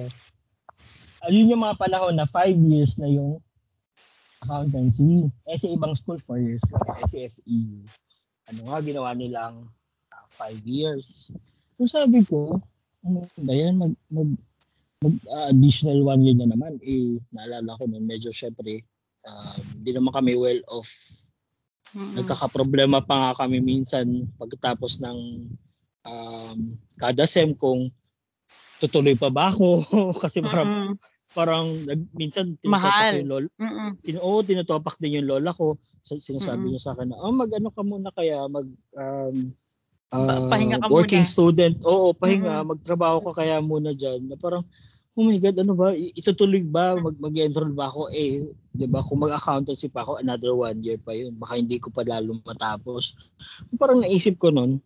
[1.29, 3.39] ayun yung mga panahon na five years na yung
[4.45, 5.27] accountancy.
[5.49, 6.77] Eh sa ibang school, four years ko.
[7.01, 7.81] Eh sa FEU,
[8.53, 9.67] ano nga, ginawa nilang
[10.13, 11.33] uh, five years.
[11.81, 12.61] So sabi ko,
[13.03, 14.31] ano ba yan, mag, mag,
[15.01, 16.77] mag uh, additional one year na naman.
[16.85, 18.85] Eh, naalala ko nun, medyo syempre,
[19.73, 20.93] hindi um, naman kami well off.
[21.97, 22.21] Mm-hmm.
[22.21, 25.49] Nagkakaproblema pa nga kami minsan pagkatapos ng
[26.05, 26.59] um,
[27.01, 27.89] kada sem kung
[28.83, 29.81] tutuloy pa ba ako
[30.23, 31.83] kasi parang mm-hmm parang
[32.15, 33.49] minsan tinatopak yung lola.
[34.07, 35.77] Tin oo, tinatopak din yung lola ko.
[36.01, 36.71] Sinasabi Mm-mm.
[36.73, 39.37] niya sa akin na, oh, mag-ano ka muna kaya, mag, um,
[40.15, 41.35] uh, pahinga ka working muna.
[41.35, 41.75] student.
[41.83, 42.71] Oo, pahinga, Mm-mm.
[42.77, 44.31] magtrabaho ka kaya muna dyan.
[44.31, 44.63] Na parang,
[45.15, 48.15] oh my God, ano ba, itutuloy ba, mag, mag-enroll ba ako?
[48.15, 51.35] Eh, di ba, kung mag-accountancy pa ako, another one year pa yun.
[51.35, 53.19] Baka hindi ko pa lalo matapos.
[53.75, 54.79] Parang naisip ko nun,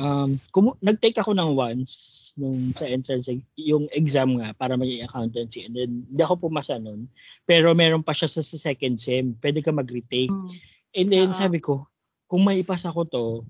[0.00, 5.66] um, kum- nag-take ako ng once, nung sa entrance yung exam nga para maging accountancy
[5.66, 7.10] and then hindi ako pumasa nun.
[7.48, 9.34] Pero meron pa siya sa, sa second sem.
[9.38, 10.30] Pwede ka mag-retake.
[10.30, 10.48] Mm.
[10.90, 11.40] and then uh-huh.
[11.46, 11.86] sabi ko
[12.26, 13.46] kung may ipasa ko to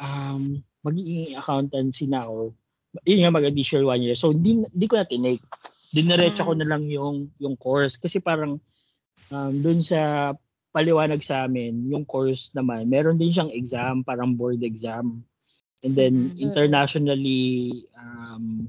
[0.00, 2.56] um magiging accountancy na ako.
[3.04, 4.16] Yun nga mag-additional one year.
[4.16, 5.44] So hindi, hindi ko na tinake.
[5.92, 6.48] Diniretso mm.
[6.48, 8.00] ko na lang yung yung course.
[8.00, 8.60] Kasi parang
[9.32, 10.32] um, dun sa
[10.72, 15.24] paliwanag sa amin yung course naman meron din siyang exam parang board exam
[15.86, 16.42] And then mm-hmm.
[16.42, 18.66] internationally um,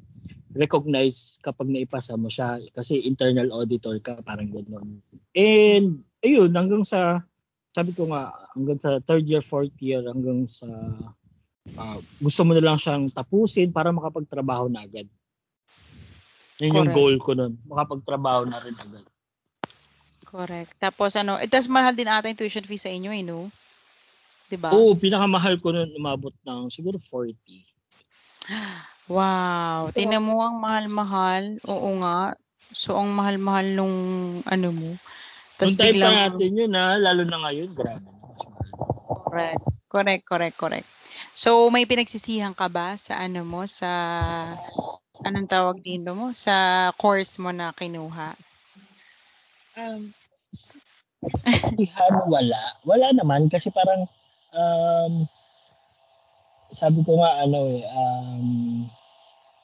[0.54, 5.02] recognized kapag naipasa mo siya kasi internal auditor ka parang ganoon.
[5.34, 7.26] And ayun hanggang sa
[7.74, 10.69] sabi ko nga hanggang sa third year, fourth year hanggang sa
[11.78, 15.06] uh, gusto mo na lang siyang tapusin para makapagtrabaho na agad.
[16.60, 17.56] Yun yung goal ko nun.
[17.69, 19.06] Makapagtrabaho na rin agad.
[20.30, 20.78] Correct.
[20.78, 23.50] Tapos ano, it does mahal din ata yung tuition fee sa inyo eh, no?
[24.49, 24.73] 'Di ba?
[24.73, 27.62] Oo, pinakamahal ko noon umabot ng siguro 40.
[29.09, 31.57] Wow, tingnan mo ang mahal-mahal.
[31.65, 32.38] Oo nga.
[32.73, 33.97] So ang mahal-mahal nung
[34.45, 34.91] ano mo.
[35.57, 38.05] Tapos Nung biglang pa natin yun ha, lalo na ngayon, grabe.
[39.29, 39.65] Correct.
[39.89, 40.89] Correct, correct, correct.
[41.33, 43.89] So may pinagsisihan ka ba sa ano mo sa
[45.25, 48.38] anong tawag dito mo sa course mo na kinuha?
[49.77, 50.13] Um,
[52.29, 52.62] wala.
[52.85, 54.05] Wala naman kasi parang
[54.53, 55.29] um,
[56.69, 58.47] sabi ko nga ano eh, um,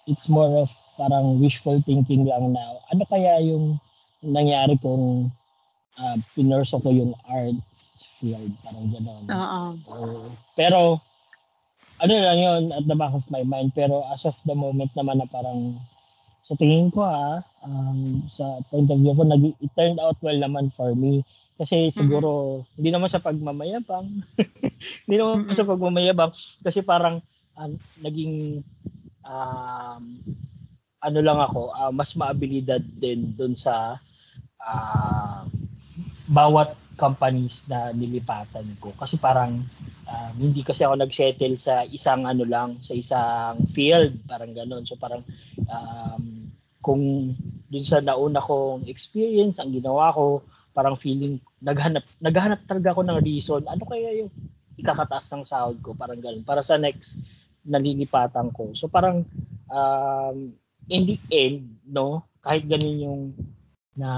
[0.09, 3.77] it's more of parang wishful thinking lang na ano kaya yung
[4.25, 5.29] nangyari kung
[5.99, 9.23] uh, pinurso ko yung arts field, parang gano'n.
[9.27, 9.61] Oo.
[9.85, 10.99] Uh, pero,
[11.99, 15.19] ano lang yun, at the back of my mind, pero as of the moment naman
[15.19, 15.79] na parang
[16.45, 20.37] sa tingin ko ha, um, sa point of view ko, nag, it turned out well
[20.37, 21.25] naman for me.
[21.55, 22.71] Kasi siguro, mm-hmm.
[22.75, 24.07] hindi naman sa pagmamayabang.
[25.07, 25.55] hindi naman mm-hmm.
[25.55, 26.31] sa pagmamayabang.
[26.59, 27.23] Kasi parang,
[27.55, 27.71] uh,
[28.03, 28.59] naging,
[29.23, 30.03] um,
[30.99, 33.95] ano lang ako, uh, mas maabilidad din dun sa
[34.59, 35.47] uh,
[36.27, 38.91] bawat companies na nilipatan ko.
[38.95, 39.63] Kasi parang,
[40.11, 44.83] uh, hindi kasi ako nagsettle sa isang ano lang, sa isang field, parang ganun.
[44.83, 45.23] So parang,
[45.69, 46.51] um,
[46.83, 47.33] kung
[47.69, 53.19] dun sa nauna kong experience, ang ginawa ko, parang feeling naghanap naghanap talaga ako ng
[53.23, 53.63] reason.
[53.71, 54.31] Ano kaya yung
[54.75, 55.95] ikakataas ng sahod ko?
[55.95, 56.43] Parang ganun.
[56.43, 57.15] Para sa next
[57.63, 58.75] nalilipatan ko.
[58.75, 59.23] So parang
[59.71, 60.51] um,
[60.91, 62.27] in the end no?
[62.43, 63.23] Kahit ganun yung
[63.95, 64.11] na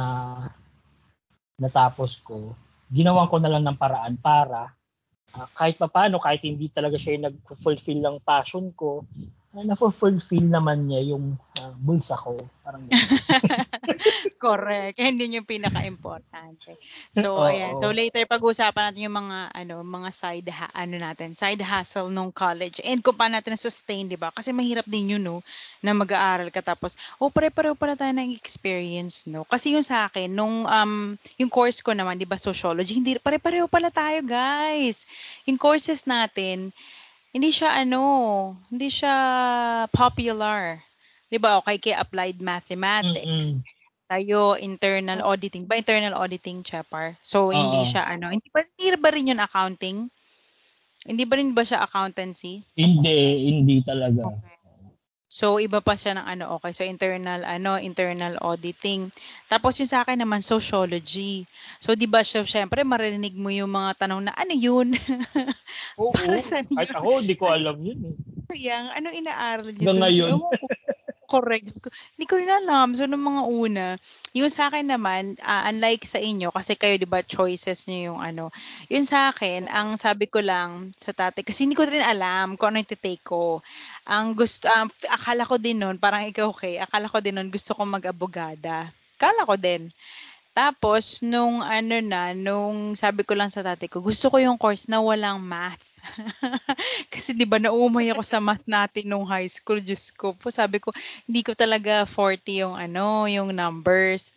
[1.62, 4.72] natapos ko ginawan ko na lang ng paraan para
[5.36, 9.04] uh, kahit paano kahit hindi talaga siya yung nag-fulfill ng passion ko
[9.56, 12.84] na-fulfill naman niya yung uh, bulsa ko parang
[14.44, 15.02] Correct.
[15.02, 16.78] Yan din yung pinaka-importante.
[17.18, 17.50] So, Oo.
[17.50, 17.74] ayan.
[17.82, 22.30] So, later pag-uusapan natin yung mga ano, mga side ha, ano natin, side hustle nung
[22.30, 24.30] college and kung paano natin na-sustain, 'di ba?
[24.30, 25.42] Kasi mahirap din yun, no,
[25.82, 29.42] na mag-aaral ka tapos oh, pare-pareho pala tayo ng experience, no.
[29.48, 33.66] Kasi yung sa akin nung um yung course ko naman, 'di ba, sociology, hindi pare-pareho
[33.66, 35.10] pala tayo, guys.
[35.50, 36.70] Yung courses natin,
[37.38, 38.02] hindi siya ano,
[38.74, 39.16] hindi siya
[39.94, 40.82] popular.
[41.30, 41.62] 'Di ba?
[41.62, 43.56] Okay, kay applied mathematics.
[43.56, 43.76] Mm-mm
[44.08, 48.96] tayo internal auditing ba internal auditing Chepar so hindi uh, siya ano hindi ba hindi
[49.04, 50.08] ba rin yun accounting
[51.08, 52.68] Hindi ba rin ba siya accountancy?
[52.76, 54.28] Hindi, hindi talaga.
[55.38, 56.74] So, iba pa siya ng ano, okay.
[56.74, 59.14] So, internal, ano, internal auditing.
[59.46, 61.46] Tapos, yung sa akin naman, sociology.
[61.78, 64.98] So, di ba, siya, syempre, marinig mo yung mga tanong na, ano yun?
[66.02, 66.98] Oo, Para saan kahit yun?
[66.98, 68.18] ako, di ko alam yun.
[68.50, 68.66] Eh.
[68.66, 69.86] Yang, anong inaaral niyo?
[69.86, 70.30] Hanggang ngayon.
[71.28, 71.68] Correct.
[72.16, 72.96] Hindi ko rin alam.
[72.96, 73.86] So, nung mga una,
[74.32, 78.20] yung sa akin naman, ah, unlike sa inyo, kasi kayo, di ba, choices niyo yung
[78.24, 78.46] ano.
[78.88, 82.72] Yun sa akin, ang sabi ko lang sa tatay, kasi hindi ko rin alam kung
[82.72, 83.60] ano yung titake ko.
[84.08, 87.76] Ang gusto, um, akala ko din nun, parang ikaw, okay, akala ko din nun, gusto
[87.76, 88.88] ko mag-abogada.
[89.20, 89.92] Akala ko din.
[90.54, 94.92] Tapos, nung ano na, nung sabi ko lang sa tatay ko, gusto ko yung course
[94.92, 95.87] na walang math.
[97.14, 100.50] Kasi 'di ba naumay ako sa math natin nung high school, Diyos ko po.
[100.54, 100.92] Sabi ko,
[101.28, 104.32] hindi ko talaga 40 yung ano, yung numbers.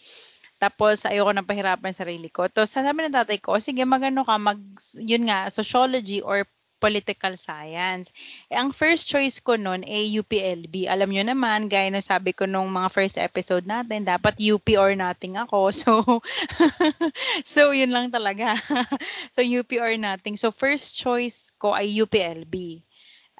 [0.61, 2.45] Tapos ayoko nang pahirapan sarili ko.
[2.53, 4.61] To sabi ng tatay ko, "O, sige magano ka mag
[5.01, 6.45] yun nga sociology or
[6.81, 8.11] political science.
[8.49, 10.89] Eh, ang first choice ko noon ay UPLB.
[10.89, 14.97] Alam nyo naman, gaya ng sabi ko nung mga first episode natin, dapat UP or
[14.97, 15.69] nothing ako.
[15.81, 16.21] So,
[17.45, 18.57] so yun lang talaga.
[19.35, 20.41] so, UP or nothing.
[20.41, 22.81] So, first choice ko ay UPLB.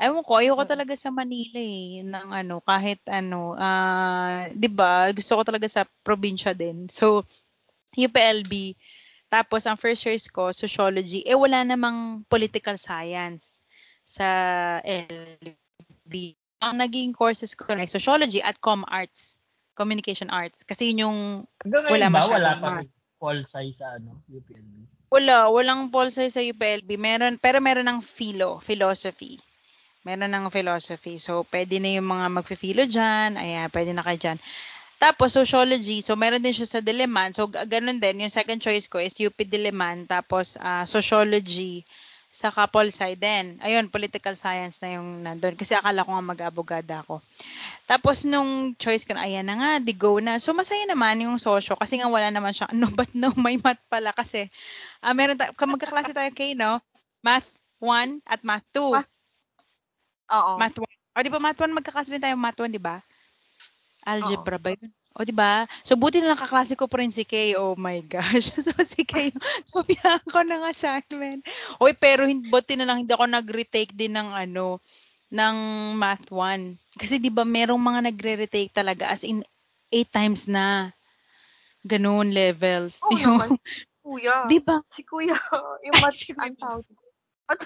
[0.01, 5.13] Ewan ko, ayoko talaga sa Manila eh, ng ano, kahit ano, ah, 'di ba?
[5.13, 6.89] Gusto ko talaga sa probinsya din.
[6.89, 7.29] So,
[8.01, 8.73] UPLB.
[9.31, 11.23] Tapos, ang first choice ko, sociology.
[11.23, 13.63] Eh, wala namang political science
[14.03, 14.27] sa
[14.83, 16.35] LB.
[16.61, 19.39] Ang naging courses ko na sociology at com arts,
[19.79, 20.67] communication arts.
[20.67, 21.19] Kasi yun yung
[21.63, 22.71] Wala ba, masyadong wala pa
[23.21, 24.89] call size sa ano, UPLB?
[25.13, 26.97] Wala, walang science sa UPLB.
[26.97, 29.37] Meron, pero meron ng philo, philosophy.
[30.01, 31.21] Meron ng philosophy.
[31.21, 33.37] So, pwede na yung mga magfe-philo dyan.
[33.37, 34.39] Ayan, pwede na kayo dyan.
[35.01, 36.05] Tapos, sociology.
[36.05, 37.33] So, meron din siya sa Diliman.
[37.33, 38.21] So, ganun din.
[38.21, 40.05] Yung second choice ko is UP Diliman.
[40.05, 41.89] Tapos, ah, sociology
[42.29, 43.57] sa Kapol Sci din.
[43.65, 45.57] Ayun, political science na yung nandun.
[45.57, 47.25] Kasi akala ko nga mag-abogada ako.
[47.89, 50.37] Tapos, nung choice ko na, ayan na nga, di go na.
[50.37, 51.75] So, masaya naman yung socio.
[51.81, 52.69] Kasi nga wala naman siya.
[52.77, 54.13] No, but no, may math pala.
[54.13, 54.47] Kasi,
[55.01, 56.79] ah meron tayo, magkaklase tayo kay, no?
[57.25, 57.49] Math
[57.81, 59.01] 1 at math 2.
[59.01, 59.11] Math
[60.31, 60.53] Oo.
[60.61, 60.87] Math 1.
[60.87, 63.03] O, di ba math 1, magkaklase din tayo math 1, di ba?
[64.11, 64.91] Algebra ba yun?
[65.11, 65.67] O, di ba?
[65.83, 67.59] So, buti na nakaklase ko pa rin si Kay.
[67.59, 68.55] Oh my gosh.
[68.65, 69.35] so, si Kay,
[69.67, 71.43] sabihan ko ng assignment.
[71.83, 74.79] Oy, pero hin- buti na lang hindi ako nag-retake din ng ano,
[75.31, 75.57] ng
[75.99, 76.79] math 1.
[76.95, 79.43] Kasi di ba merong mga nagre-retake talaga as in
[79.91, 80.95] 8 times na.
[81.83, 83.03] Ganun levels.
[83.03, 83.51] Oo Yung- naman.
[84.01, 84.49] Kuya.
[84.49, 84.81] Di ba?
[84.89, 85.37] Si kuya.
[85.85, 86.87] Yung mat, Si ang tawag.
[87.51, 87.61] At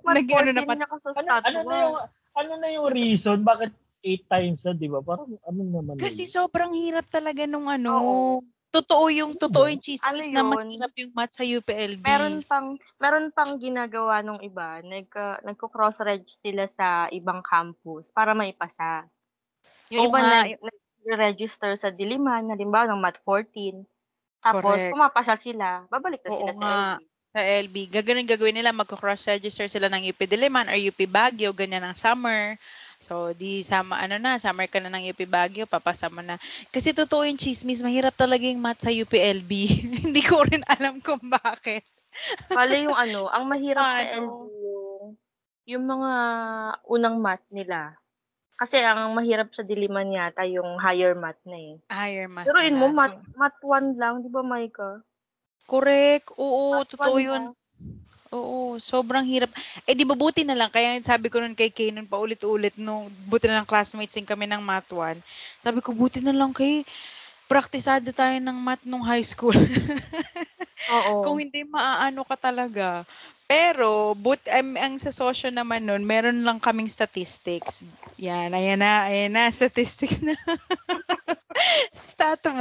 [0.00, 1.96] Nag-ano na 14 pat- niya ka sa Ano, ano na yung
[2.30, 3.72] ano na yung reason bakit
[4.04, 5.00] eight times na, 'di ba?
[5.04, 6.32] Parang ano naman Kasi yun?
[6.32, 7.92] sobrang hirap talaga nung ano.
[7.92, 8.40] Oo.
[8.70, 10.54] Totoo yung totoo yung chismis Ano na yun?
[10.54, 12.06] mahirap yung math sa UPLB.
[12.06, 12.68] Meron pang
[13.02, 19.10] meron pang ginagawa nung iba, nagka, nagko-cross-reg sila sa ibang campus para maipasa.
[19.90, 20.46] Yung Oo iba nga.
[20.46, 23.84] na nag-register sa Diliman, halimbawa ng Mat 14.
[24.40, 24.92] Tapos Correct.
[24.92, 26.76] pumapasa sila, babalik na Oo sila sa nga.
[26.96, 27.00] LB.
[27.30, 27.76] sa LB.
[27.94, 32.58] Gagawin gagawin nila, magko-cross-register sila ng UP Diliman or UP Baguio, ganyan ang summer.
[33.00, 36.36] So, di sama, ano na, summer ka na ng UP Baguio, papasa mo na.
[36.68, 39.50] Kasi totoo yung chismis, mahirap talaga yung math sa UPLB.
[40.04, 41.88] Hindi ko rin alam kung bakit.
[42.52, 44.20] Bale yung ano, ang mahirap sa Ano?
[44.20, 45.04] LB yung,
[45.64, 46.12] yung mga
[46.92, 47.96] unang math nila.
[48.60, 51.80] Kasi ang mahirap sa Diliman yata yung higher math na eh.
[51.88, 52.44] Higher math.
[52.44, 55.00] Pero in mo, math, math 1 lang, di ba Maika?
[55.64, 56.36] Correct.
[56.36, 57.48] Oo, Math totoo yun.
[57.48, 57.59] lang.
[58.30, 59.50] Oo, sobrang hirap.
[59.90, 63.10] Eh, di ba buti na lang, kaya sabi ko nun kay Kay nun paulit-ulit, nung
[63.26, 65.18] buti na lang classmates din kami ng math 1.
[65.58, 66.86] Sabi ko, buti na lang kay,
[67.50, 69.54] praktisado tayo ng math nung high school.
[70.88, 71.20] Oo.
[71.26, 73.04] Kung hindi maaano ka talaga.
[73.50, 77.82] Pero, but, um, ang sa sosyo naman nun, meron lang kaming statistics.
[78.22, 80.38] Yan, ayan na, ayan na, statistics na.
[81.90, 82.54] stat 1.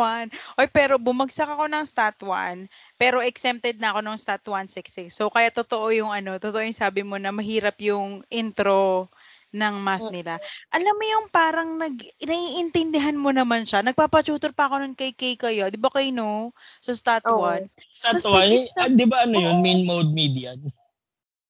[0.57, 2.65] Oy, pero bumagsak ako ng stat 1,
[2.97, 5.13] pero exempted na ako ng stat 166.
[5.13, 9.13] So, kaya totoo yung ano, totoo yung sabi mo na mahirap yung intro
[9.49, 10.13] ng math Mm.
[10.13, 10.33] nila.
[10.69, 13.81] Alam mo yung parang nag, naiintindihan mo naman siya.
[13.81, 15.67] Nagpapatutor pa ako nun kay Kay kayo.
[15.67, 16.53] Di ba kayo, no?
[16.77, 17.41] Sa stat Oo.
[17.41, 17.65] 1.
[17.89, 19.57] Stat Tapos one, ah, 'di ba ano yun?
[19.57, 19.63] Oo.
[19.65, 20.59] Main mode median.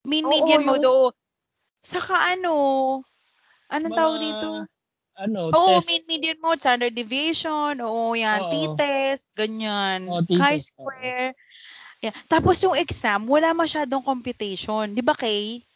[0.08, 1.08] Mean Oo, median yung- mode, oo.
[1.80, 2.54] Saka ano,
[3.68, 4.50] anong Mga, tawag dito?
[5.20, 5.88] Ano, Oo, test.
[5.88, 8.52] mean median mode, standard deviation, oo, yan, Oo.
[8.52, 10.40] t-test, ganyan, Oo, t-test,
[10.76, 11.36] chi-square.
[12.00, 12.16] Yeah.
[12.32, 14.96] Tapos yung exam, wala masyadong computation.
[14.96, 15.68] Di ba, Kay?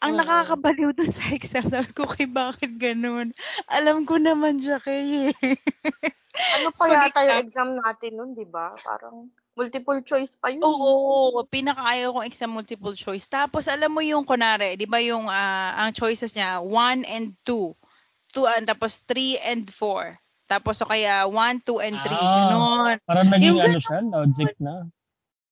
[0.00, 0.20] Ang Oo.
[0.24, 3.36] nakakabaliw dun sa exam, sabi ko, Kay, bakit ganun?
[3.68, 5.28] Alam ko naman siya, Kay.
[5.28, 5.32] eh.
[6.56, 8.72] Ano pa So, yata yung exam natin nun, di ba?
[8.80, 10.62] Parang Multiple choice pa yun.
[10.64, 13.26] Oo, pinakaayaw kong exam multiple choice.
[13.28, 17.74] Tapos alam mo yung kunare, 'di ba yung ah, ang choices niya 1 and 2.
[18.32, 20.16] 2 and tapos 3 and 4.
[20.48, 22.14] Tapos o kaya 1, 2 and 3.
[22.16, 22.32] Ah.
[22.40, 22.96] Ganon.
[23.04, 24.86] Parang naging Yung ano siya, logic na.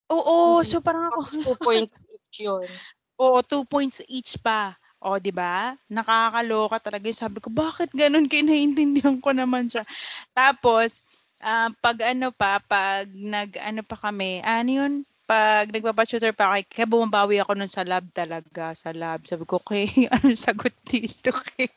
[0.09, 2.65] Oo, so parang ako, Tapos two points each yun.
[3.19, 4.79] oo, 2 points each pa.
[4.99, 5.75] O, di ba?
[5.87, 7.07] Nakakaloka talaga.
[7.15, 8.27] Sabi ko, bakit ganun?
[8.33, 9.87] Kinaintindihan ko naman siya.
[10.35, 11.03] Tapos,
[11.43, 14.93] ah, pag ano pa, pag nag, ano pa kami, ano yun?
[15.29, 19.23] Pag nagpapatutor pa kay, kaya bumabawi ako nun sa lab talaga, sa lab.
[19.23, 21.31] Sabi ko, okay, ano yung sagot dito?
[21.31, 21.71] Kay?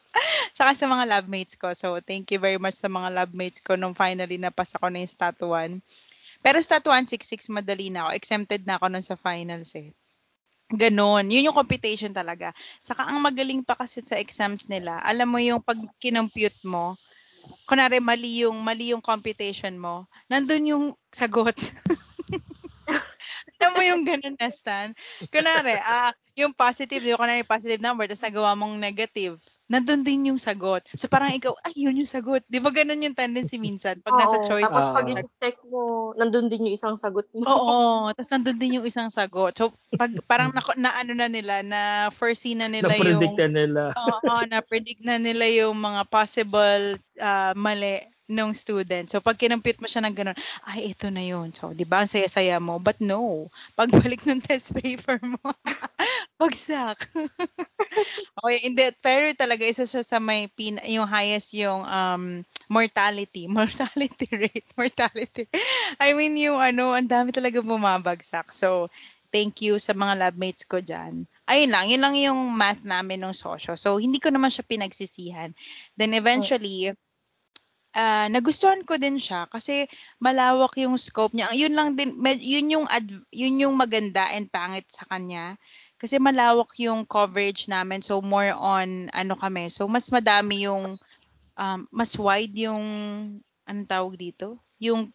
[0.56, 1.70] Saka sa mga labmates ko.
[1.76, 5.12] So, thank you very much sa mga labmates ko nung finally napasa ko na yung
[5.12, 5.78] stat 1.
[6.42, 8.10] Pero stat 1, 6-6, madali na ako.
[8.18, 9.94] Exempted na ako nun sa finals eh.
[10.66, 11.30] Ganon.
[11.30, 12.50] Yun yung computation talaga.
[12.82, 16.98] Saka ang magaling pa kasi sa exams nila, alam mo yung pag kinompute mo,
[17.70, 21.54] kunwari mali yung, mali yung computation mo, nandun yung sagot.
[23.62, 24.90] alam mo yung ganun na Stan?
[25.30, 30.38] Kunwari, ah, yung positive, yung kunwari positive number, tapos nagawa mong negative, nandun din yung
[30.38, 30.86] sagot.
[30.94, 32.42] So parang ikaw, ay, yun yung sagot.
[32.46, 34.70] Di ba ganun yung tendency minsan pag nasa Oo, choice?
[34.70, 37.42] Tapos pag i-check mo, nandun din yung isang sagot mo.
[37.42, 37.78] Oo,
[38.14, 39.58] tapos nandun din yung isang sagot.
[39.58, 43.18] So, pag parang na, na ano na nila, na foresee na nila yung...
[43.18, 43.82] Na-predict na nila.
[43.94, 49.06] Oo, na-predict na nila yung mga possible ah, mali ng student.
[49.06, 51.54] So, pag kinompute mo siya ng ganun, ay, ito na yun.
[51.54, 52.82] So, di ba, ang saya-saya mo.
[52.82, 53.46] But no,
[53.78, 55.38] pagbalik ng test paper mo,
[56.40, 57.06] bagsak.
[58.42, 58.90] okay, hindi.
[58.98, 62.24] Pero talaga, isa siya sa may pin, yung highest yung um,
[62.66, 63.46] mortality.
[63.50, 64.66] Mortality rate.
[64.74, 65.46] Mortality.
[66.02, 68.50] I mean, yung ano, ang dami talaga bumabagsak.
[68.50, 68.90] So,
[69.30, 71.26] thank you sa mga labmates ko dyan.
[71.46, 73.78] Ayun lang, yun lang yung math namin nung sosyo.
[73.78, 75.54] So, hindi ko naman siya pinagsisihan.
[75.94, 76.90] Then eventually,
[77.96, 79.88] ah, nagustuhan ko din siya kasi
[80.20, 81.48] malawak yung scope niya.
[81.56, 82.12] Yun lang din,
[82.44, 85.56] yun yung, ad- yun yung maganda and pangit sa kanya.
[85.96, 88.04] Kasi malawak yung coverage namin.
[88.04, 89.72] So, more on, ano kami.
[89.72, 91.00] So, mas madami yung,
[91.56, 92.84] um, mas wide yung,
[93.64, 94.60] anong tawag dito?
[94.76, 95.08] Yung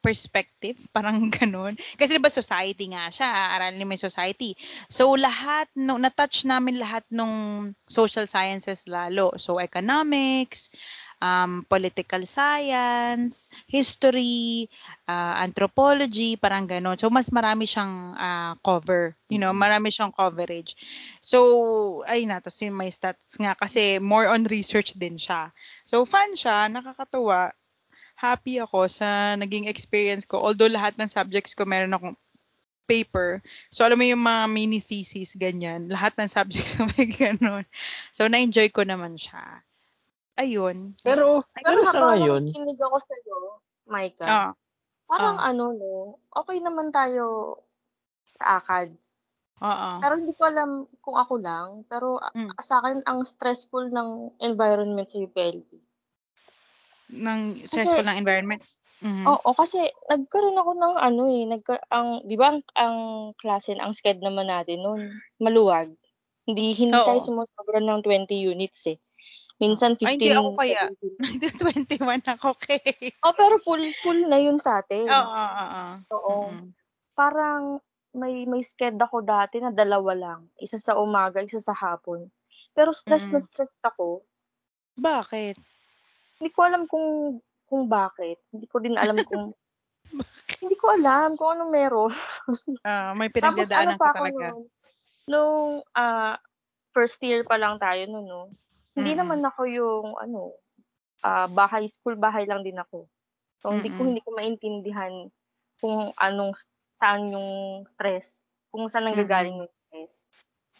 [0.00, 1.76] perspective, parang ganun.
[2.00, 4.56] Kasi diba society nga siya, aralin mo yung society.
[4.88, 9.36] So lahat, no, na-touch namin lahat nung social sciences lalo.
[9.36, 10.72] So economics,
[11.20, 14.68] um, political science, history,
[15.08, 16.96] uh, anthropology, parang ganun.
[17.00, 20.76] So mas marami siyang ah, cover, you know, marami siyang coverage.
[21.24, 25.50] So, ay na, tapos yung may stats nga kasi more on research din siya.
[25.82, 27.52] So, fun siya, nakakatuwa
[28.16, 30.40] happy ako sa naging experience ko.
[30.40, 32.16] Although lahat ng subjects ko meron akong
[32.88, 33.44] paper.
[33.68, 35.90] So, alam mo yung mga mini thesis, ganyan.
[35.90, 37.66] Lahat ng subjects ko may ganun.
[38.14, 39.60] So, na-enjoy ko naman siya.
[40.36, 40.92] Ayun.
[41.00, 43.38] Pero, Pero pero sa ngayon, nakikinig ako sa'yo,
[43.88, 44.52] Micah, Ah,
[45.08, 45.48] parang ah.
[45.48, 45.92] ano no,
[46.36, 47.56] okay naman tayo
[48.36, 49.16] sa ACADS.
[49.64, 49.90] oo.
[50.02, 50.70] Pero hindi ko alam
[51.00, 52.52] kung ako lang, pero Mm.
[52.60, 55.80] sa akin ang stressful ng environment sa UPLB.
[57.16, 58.62] Ng stressful ng environment.
[59.00, 59.24] Mhm.
[59.28, 62.96] Oo, kasi nagkaroon ako ng ano eh, nagka, ang, di ba ang, ang
[63.40, 65.92] klase, ang sked naman natin noon, maluwag.
[66.46, 67.06] Hindi, hindi Oo.
[67.06, 68.98] tayo sumusobra ng 20 units eh.
[69.56, 70.82] Minsan 15, Ay, hindi ako kaya.
[71.16, 71.96] 17.
[71.96, 72.80] 21 ako, okay.
[73.24, 75.08] Oh, pero full, full na yun sa atin.
[75.08, 75.92] Oo, oo, oo.
[76.12, 76.36] Oo.
[76.52, 76.68] Mhm.
[77.16, 77.80] Parang
[78.16, 80.40] may may sked ako dati na dalawa lang.
[80.60, 82.28] Isa sa umaga, isa sa hapon.
[82.76, 83.48] Pero stress na Mm.
[83.48, 84.24] stress ako.
[84.96, 85.56] Bakit?
[86.40, 88.36] Hindi ko alam kung kung bakit.
[88.52, 89.52] Hindi ko din alam kung
[90.64, 92.12] hindi ko alam kung ano meron.
[92.84, 94.36] Ah, may Tapos ano pinagdadaanan pa ka talaga.
[94.52, 94.62] noon,
[95.28, 95.64] nung
[95.96, 96.36] ah,
[96.92, 98.42] first year pa lang tayo noon, no?
[98.96, 99.20] Hindi Mm-mm.
[99.20, 100.56] naman ako yung ano,
[101.20, 103.04] ah, bahay, school bahay lang din ako.
[103.60, 104.08] So hindi ko Mm-mm.
[104.08, 105.14] hindi ko maintindihan
[105.78, 106.56] kung anong
[106.96, 107.48] saan yung
[107.84, 108.40] stress,
[108.72, 110.24] kung saan nanggagaling yung stress.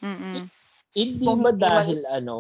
[0.01, 0.49] Mm-mm.
[0.97, 2.39] hindi ba hindi man- dahil ano,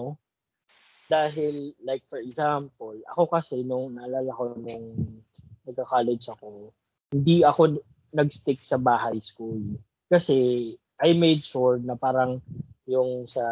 [1.06, 4.86] dahil like for example, ako kasi nung naalala ko nung
[5.68, 6.72] nagka-college ako,
[7.12, 7.78] hindi ako
[8.16, 9.60] nag-stick sa bahay school.
[10.08, 12.40] Kasi I made sure na parang
[12.88, 13.44] yung sa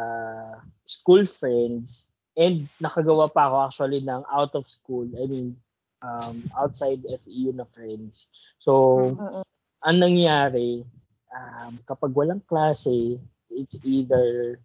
[0.89, 5.57] school friends and nakagawa pa ako actually ng out of school, I mean
[6.05, 8.29] um, outside FEU na friends.
[8.61, 9.45] So, Mm-mm.
[9.81, 10.85] ang nangyari,
[11.33, 13.17] um, kapag walang klase,
[13.49, 14.59] it's either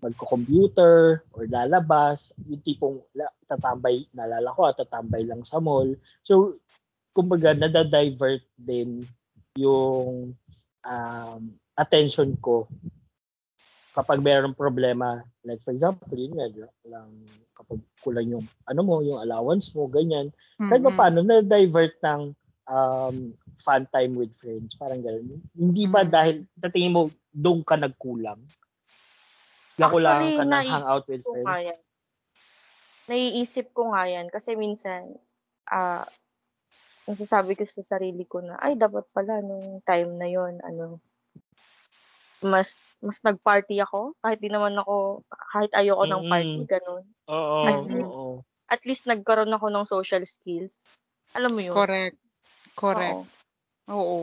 [0.00, 5.88] magko-computer or lalabas, yung tipong la, tatambay, nalala ko, ah, tatambay lang sa mall.
[6.22, 6.52] So,
[7.16, 9.08] kumbaga, nadadivert din
[9.56, 10.36] yung
[10.84, 11.42] um,
[11.76, 12.68] attention ko
[13.96, 15.24] kapag mayroong problema.
[15.40, 16.52] Like, for example, yun nga,
[16.84, 17.08] lang,
[17.56, 20.28] kapag kulang yung, ano mo, yung allowance mo, ganyan.
[20.68, 21.00] Kahit pa Mm-mm.
[21.00, 22.36] paano, na-divert ng
[22.68, 24.76] um, fun time with friends.
[24.76, 25.40] Parang gano'n.
[25.56, 26.12] Hindi ba Mm.
[26.12, 28.38] dahil sa tingin mo, doon ka nagkulang?
[29.80, 31.64] Nakulangan ka ng nai- hangout with friends?
[33.08, 35.14] Naiisip ko nga yan kasi minsan,
[35.72, 36.04] ah,
[37.06, 40.98] nasasabi ko sa sarili ko na, ay, dapat pala nung time na yon ano,
[42.44, 48.02] mas mas nag-party ako kahit di naman ako kahit ayoko ng party ganun Oo, Mhm.
[48.04, 48.26] oo.
[48.68, 50.80] at least nagkaroon ako ng social skills
[51.32, 52.16] alam mo yun Correct.
[52.76, 53.16] Correct.
[53.16, 53.26] Oo.
[53.90, 54.18] Oo.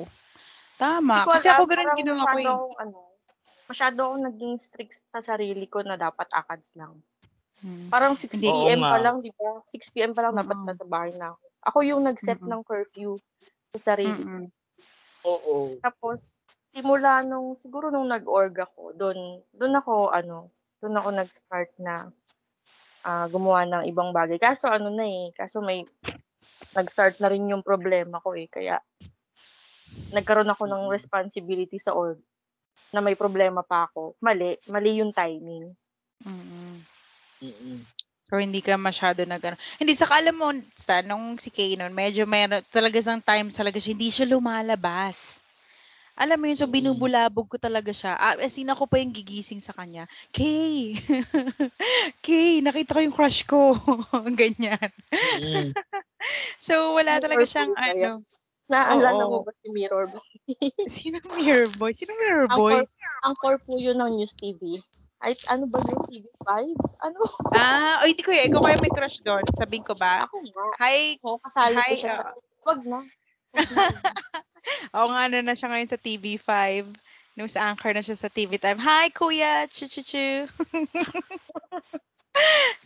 [0.78, 1.26] Tama.
[1.26, 2.48] Kasi ako ganun parang ginawa ko eh.
[2.82, 3.00] ano
[3.70, 7.00] masyado akong naging strict sa sarili ko na dapat akads lang
[7.64, 7.88] Hmm.
[7.88, 8.52] Parang 6 Hindi.
[8.52, 8.82] Oo p.m.
[8.84, 9.64] pa lang, di ba?
[9.72, 10.12] 6 p.m.
[10.12, 10.68] pa lang dapat Oo.
[10.68, 11.44] nasa bahay na ako.
[11.64, 12.52] Ako yung nag-set Mm-mm.
[12.52, 13.16] ng curfew
[13.72, 14.28] sa sarili ko.
[14.28, 14.52] Mm-mm.
[15.24, 15.80] Oo.
[15.80, 16.44] Tapos,
[16.74, 20.50] simula nung, siguro nung nag-org ako, doon, doon ako, ano,
[20.82, 22.10] doon ako nag-start na
[23.06, 24.42] ah, gumawa ng ibang bagay.
[24.42, 25.86] Kaso ano na eh, kaso may,
[26.74, 28.50] nag-start na rin yung problema ko eh.
[28.50, 28.82] Kaya,
[30.10, 32.18] nagkaroon ako ng responsibility sa org
[32.94, 34.18] na may problema pa ako.
[34.22, 35.74] Mali, mali yung timing.
[36.26, 36.78] Mm-mm.
[37.42, 37.78] Mm-mm.
[38.34, 39.62] Or hindi ka masyado na gano'n.
[39.78, 43.78] Hindi, saka alam mo, Stan, nung si Kay nun, medyo meron, talaga sang time talaga
[43.78, 45.43] siya, hindi siya lumalabas.
[46.14, 46.76] Alam mo yun, so Mm.
[46.78, 48.14] binubulabog ko talaga siya.
[48.14, 50.06] Ah, as in, ako pa yung gigising sa kanya.
[50.30, 50.94] Kay!
[52.26, 53.74] Kay, nakita ko yung crush ko.
[54.40, 54.90] Ganyan.
[55.42, 55.74] Mm.
[56.56, 58.16] So, wala talaga siyang, kaya.
[58.16, 58.24] ano,
[58.72, 60.08] Naalala mo ba si Mirror
[60.88, 61.92] sino Mirror Boy?
[62.00, 62.74] Sino Mirror Ang Boy?
[62.80, 62.88] core,
[63.28, 64.80] ang core po yun ng News TV.
[65.20, 66.48] Ay, ano ba yung TV5?
[67.04, 67.20] Ano?
[67.52, 68.56] Ah, o hindi ko yun.
[68.56, 69.44] Ikaw kaya may crush doon.
[69.60, 70.24] Sabihin ko ba?
[70.24, 70.66] Ako nga.
[70.80, 72.16] Hi, Ako, kasali ko Hi, siya.
[72.16, 72.24] ah.
[72.24, 72.32] sa,
[72.72, 73.00] wag na.
[74.92, 76.52] Oo nga, ano na siya ngayon sa TV5.
[77.34, 78.78] News anchor na siya sa TV Time.
[78.78, 79.66] Hi, Kuya!
[79.72, 80.28] Chu chu chu.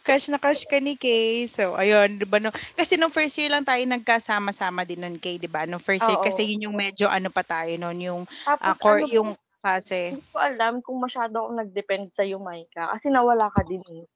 [0.07, 1.51] crush na crush ka ni Kay.
[1.51, 2.55] So, ayun, di ba, no?
[2.79, 5.67] Kasi nung first year lang tayo nagkasama-sama din nun, Kay, di ba?
[5.67, 6.23] Nung first year, Oo.
[6.23, 9.29] kasi yun yung medyo ano pa tayo nun, yung ah, Tapos, core, ano, yung
[9.59, 10.15] klase.
[10.15, 12.87] hindi ko alam kung masyado akong nag-depend sa iyo, Maika.
[12.95, 14.07] Kasi nawala ka din eh.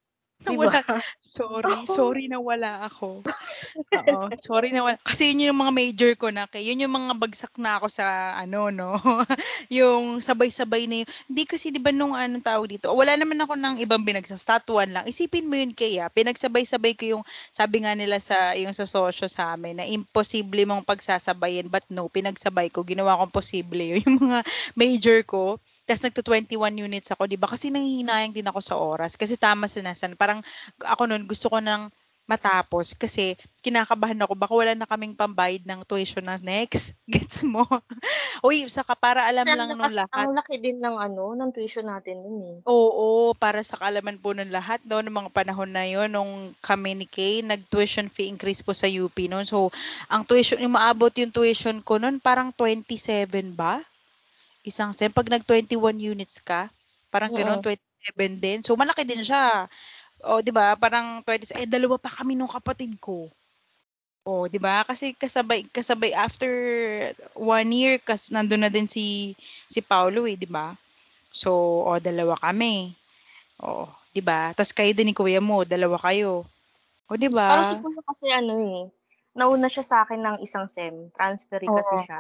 [0.46, 0.70] Di ba?
[0.70, 0.82] Nawala.
[1.32, 3.24] Sorry, sorry na wala ako.
[4.04, 5.00] Oo, sorry na wala.
[5.00, 6.68] Kasi yun yung mga major ko na kay.
[6.68, 9.00] Yun yung mga bagsak na ako sa ano, no?
[9.72, 11.10] yung sabay-sabay na yun.
[11.32, 15.08] Hindi kasi, di ba, nung anong tawag dito, wala naman ako ng ibang binagsastatuan lang.
[15.08, 19.56] Isipin mo yun kaya, pinagsabay-sabay ko yung, sabi nga nila sa, yung sa sosyo sa
[19.56, 24.04] amin, na imposible mong pagsasabayin, but no, pinagsabay ko, ginawa kong posible yun.
[24.04, 24.44] Yung mga
[24.76, 27.52] major ko, tapos nagto 21 units ako, di ba?
[27.52, 29.20] Kasi nanghihinayang din ako sa oras.
[29.20, 30.16] Kasi tama sinasan.
[30.16, 30.40] Parang
[30.80, 31.92] ako nun, gusto ko nang
[32.32, 36.96] matapos kasi kinakabahan ako baka wala na kaming pambayad ng tuition na next.
[37.12, 37.68] Gets mo?
[38.40, 40.16] Uy, saka para alam Ang lang nung lahat.
[40.16, 42.58] Ang laki din ng ano, ng tuition natin nun eh.
[42.64, 46.96] Oo, para sa kaalaman po ng lahat no, ng mga panahon na yon nung kami
[46.96, 49.44] ni Kay, nag-tuition fee increase po sa UP noon.
[49.44, 49.76] So,
[50.08, 53.84] ang tuition, yung maabot yung tuition ko noon, parang 27 ba?
[54.62, 55.10] Isang sem.
[55.10, 56.70] Pag nag-21 units ka,
[57.10, 57.66] parang gano'n, Oo.
[57.66, 58.60] 27 din.
[58.62, 59.66] So, malaki din siya.
[60.22, 60.78] O, di ba?
[60.78, 63.30] Parang 20, eh, dalawa pa kami nung kapatid ko.
[64.22, 64.86] O, di ba?
[64.86, 66.50] Kasi kasabay, kasabay after
[67.34, 69.34] one year, kas nandun na din si,
[69.66, 70.78] si Paulo eh, di ba?
[71.34, 72.94] So, o, dalawa kami.
[73.58, 74.54] O, di ba?
[74.54, 76.46] Tapos kayo din ni kuya mo, dalawa kayo.
[77.10, 77.60] O, di ba?
[77.60, 78.82] Pero si Kuya kasi ano eh,
[79.36, 81.12] nauna siya sa akin ng isang SEM.
[81.12, 82.06] Transfer kasi Oo.
[82.08, 82.20] siya.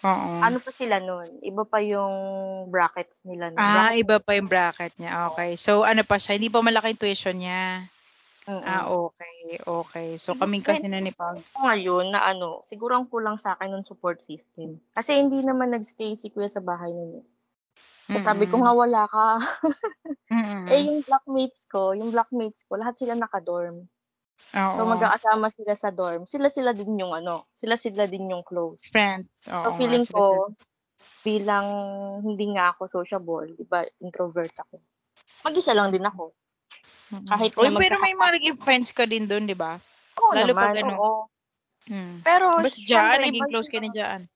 [0.00, 0.30] Oo.
[0.40, 1.28] Ano pa sila nun?
[1.40, 2.14] Iba pa yung
[2.66, 3.60] brackets nila nun.
[3.60, 5.28] Ah, Bracket- iba pa yung bracket niya.
[5.28, 5.54] Okay.
[5.54, 6.34] So, ano pa siya?
[6.34, 7.84] Hindi pa malaki yung tuition niya.
[8.48, 8.64] Mm-mm.
[8.64, 9.60] Ah, okay.
[9.60, 10.08] Okay.
[10.16, 11.44] So, kaming kasi na ni Pag.
[11.54, 14.80] Ngayon na ano, siguro ang kulang sa akin ng support system.
[14.90, 17.20] Kasi hindi naman nagstay si Kuya sa bahay nun.
[17.20, 17.24] eh.
[18.08, 19.26] Tapos sabi ko nga wala ka.
[20.66, 23.86] Eh yung blackmates ko, yung blackmates ko, lahat sila naka-dorm.
[24.50, 24.74] Oo.
[24.74, 26.24] So magkakasama sila sa dorm.
[26.24, 28.82] Sila-sila din yung ano, sila-sila din yung close.
[28.88, 29.30] Friends.
[29.46, 30.24] Oo, So nga, feeling sila- ko,
[31.20, 31.66] bilang
[32.22, 34.80] hindi nga ako sociable, di ba, introvert ako.
[35.44, 36.32] Mag-isa lang din ako.
[37.10, 37.26] Mm-mm.
[37.26, 39.82] kahit na pero may mga naging friends ka din doon, di ba?
[40.16, 40.94] Oo Lalo naman, pag ano.
[40.94, 41.22] oo.
[41.90, 42.22] Hmm.
[42.22, 44.30] Pero, dyan, iba naging close ka ni dyan.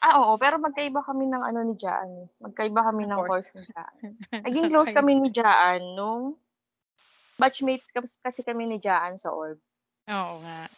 [0.00, 0.36] Ah, oo.
[0.36, 2.08] Pero magkaiba kami ng ano ni Jaan.
[2.14, 2.28] eh.
[2.40, 3.52] Magkaiba kami ng Course.
[3.52, 3.96] ni Jaan.
[4.48, 6.40] Naging close kami ni Jaan nung
[7.40, 9.58] batchmates kas- kasi kami ni Jaan sa org.
[10.10, 10.68] Oo nga.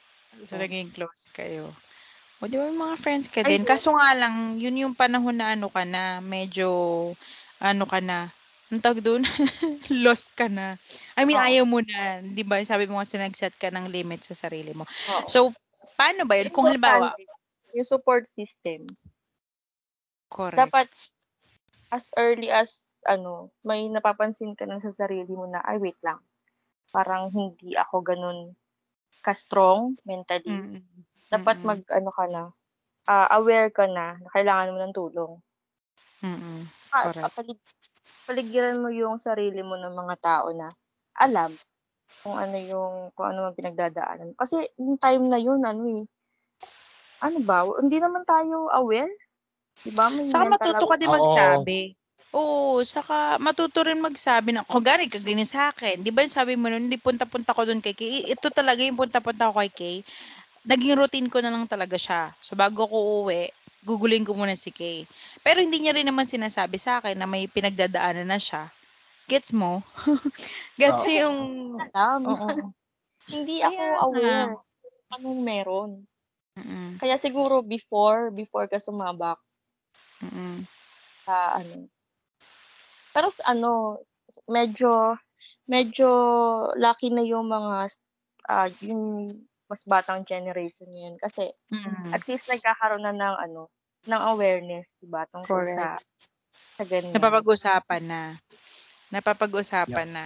[0.44, 1.72] So, naging close kayo.
[2.38, 3.64] O, di ba mga friends ka din?
[3.64, 6.68] Kaso nga lang, yun yung panahon na ano ka na, medyo,
[7.56, 8.28] ano ka na,
[8.68, 9.24] ang tawag doon,
[10.04, 10.76] lost ka na.
[11.16, 11.46] I mean, Oo.
[11.48, 12.60] ayaw mo na, di ba?
[12.60, 14.84] Sabi mo nga, sinag-set ka ng limit sa sarili mo.
[14.84, 15.26] Oo.
[15.32, 15.38] So,
[15.96, 16.52] paano ba yun?
[16.52, 17.16] Kung halimbawa,
[17.72, 18.84] yung support system.
[20.28, 20.60] correct.
[20.60, 20.88] Dapat
[21.88, 26.20] as early as ano, may napapansin ka na sa sarili mo na, ay wait lang.
[26.96, 28.38] Parang hindi ako ganun
[29.20, 30.48] ka-strong mentally.
[30.48, 30.80] Mm.
[31.28, 32.42] Dapat mag, ano ka na,
[33.04, 35.32] ah, aware ka na na kailangan mo ng tulong.
[36.24, 36.64] Mm-mm.
[36.94, 37.36] Ah, Correct.
[37.36, 37.60] palig,
[38.24, 40.72] paligiran mo yung sarili mo ng mga tao na
[41.20, 41.52] alam
[42.24, 44.32] kung ano yung, kung ano man pinagdadaanan.
[44.40, 46.04] Kasi yung time na yun, ano eh,
[47.20, 49.12] ano ba, hindi naman tayo aware.
[49.84, 50.08] Diba?
[50.10, 51.80] May Saka matuto ka din magsabi.
[51.92, 52.05] Oo,
[52.84, 56.00] saka matuto rin magsabi na, kung gari ka ganyan sa akin.
[56.02, 58.08] Di ba sabi mo nun, hindi punta-punta ko dun kay Kay.
[58.08, 59.96] I- Ito talaga yung punta-punta ko kay Kay.
[60.66, 62.34] Naging routine ko na lang talaga siya.
[62.42, 63.48] So bago ko uwi,
[63.86, 65.06] gugulin ko muna si Kay.
[65.40, 68.68] Pero hindi niya rin naman sinasabi sa akin na may pinagdadaanan na siya.
[69.26, 69.82] Gets mo?
[70.80, 71.14] Gets Oo.
[71.14, 71.36] yung...
[71.78, 72.20] alam.
[72.26, 72.48] Oo.
[73.26, 74.02] hindi ako nga.
[74.06, 74.54] aware
[75.14, 75.90] anong meron.
[76.56, 76.98] Mm-mm.
[76.98, 79.38] Kaya siguro before, before ka sumabak
[80.24, 80.64] Mm-mm.
[81.26, 81.86] sa ano.
[83.16, 83.96] Pero ano,
[84.44, 85.16] medyo,
[85.64, 86.08] medyo
[86.76, 87.88] lucky na yung mga,
[88.52, 89.32] ah yung
[89.66, 91.16] mas batang generation ngayon.
[91.18, 92.12] Kasi Mm.
[92.12, 93.72] at least nagkakaroon na ng ano,
[94.06, 95.24] ng awareness, diba?
[95.32, 95.96] Tungkol sa,
[96.76, 97.10] sa ganyan.
[97.10, 98.22] Napapag-usapan na.
[99.10, 100.24] Napapag-usapan na.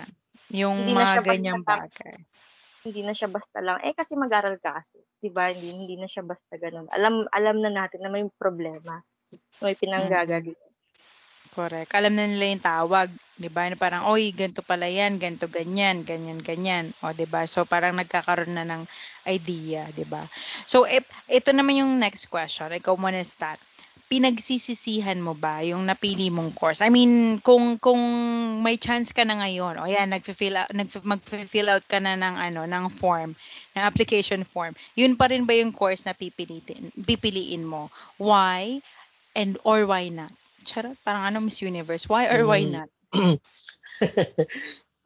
[0.53, 2.15] Yung Hindi na mga basta ganyang bagay.
[2.81, 4.99] Hindi na siya basta lang, eh kasi mag-aral ka kasi.
[5.21, 5.53] Diba?
[5.53, 6.89] Hindi, hindi na siya basta ganun.
[6.93, 9.05] Alam, alam na natin na may problema.
[9.61, 10.70] May pinanggagalingan.
[11.51, 11.91] Correct.
[11.99, 13.67] Alam na nila yung tawag, 'di ba?
[13.75, 16.87] Parang, oy, ganito pala yan, ganito ganyan, ganyan ganyan.
[17.03, 17.43] O, 'di ba?
[17.51, 18.83] So parang nagkakaroon na ng
[19.27, 20.23] idea, 'di ba?
[20.71, 23.59] So if ito naman yung next question, ikaw muna start.
[24.11, 26.83] Pinagsisisihan mo ba yung napili mong course?
[26.83, 27.99] I mean, kung kung
[28.63, 32.35] may chance ka na ngayon, o yan, nagfi-fill out, nag mag-fill out ka na ng
[32.47, 33.35] ano, ng form,
[33.75, 34.75] ng application form.
[34.99, 37.87] Yun pa rin ba yung course na pipiliin, pipiliin mo?
[38.19, 38.83] Why?
[39.35, 40.31] And or why not?
[40.65, 42.07] Charot, parang ano Miss Universe.
[42.09, 42.73] Why or why Mm.
[42.73, 42.89] not?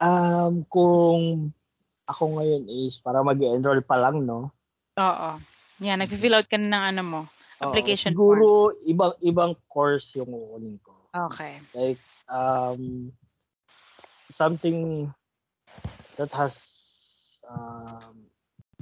[0.03, 1.51] um, kung
[2.05, 4.53] ako ngayon is para mag-enroll pa lang, no?
[4.99, 5.29] Oo.
[5.83, 7.21] Yan, nagfi-fill out ka na ng ano mo,
[7.59, 10.91] Oo, application siguro ibang ibang course yung kukunin ko.
[11.11, 11.27] form.
[11.31, 11.55] Okay.
[11.75, 11.99] Like
[12.31, 13.11] um
[14.31, 15.07] something
[16.15, 16.55] that has
[17.47, 18.27] um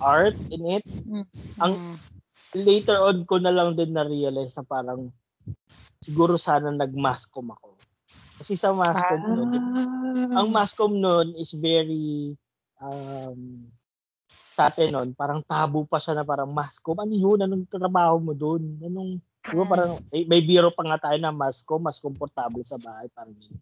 [0.01, 0.85] art in it.
[1.61, 1.97] Ang- Mm.
[2.53, 5.09] Later on ko na lang din na-realize na parang
[6.03, 7.79] siguro sana nag-mascom ako.
[8.43, 10.43] Kasi sa mascom nun, Ah.
[10.43, 12.35] ang mascom nun is very
[12.83, 13.71] um
[14.53, 16.93] sa atin nun, parang tabu pa siya na parang mascom.
[16.99, 17.41] Ano yun?
[17.41, 18.77] Anong trabaho mo dun?
[18.85, 22.77] Anong, di ba parang, may, may biro pa nga tayo na mascom, mas komportable sa
[22.77, 23.09] bahay.
[23.17, 23.55] Parang yun.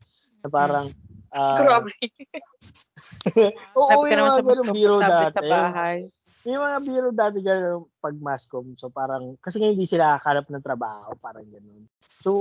[0.43, 0.85] Na parang,
[1.31, 1.95] ah, Grabe.
[3.79, 5.31] oo, yung mga ganun biro dati.
[5.31, 5.97] sa bahay.
[6.41, 8.73] May mga biro dati gano'n pag mascom.
[8.73, 11.85] So parang, kasi nga hindi sila nakakalap ng trabaho, parang gano'n.
[12.17, 12.31] So,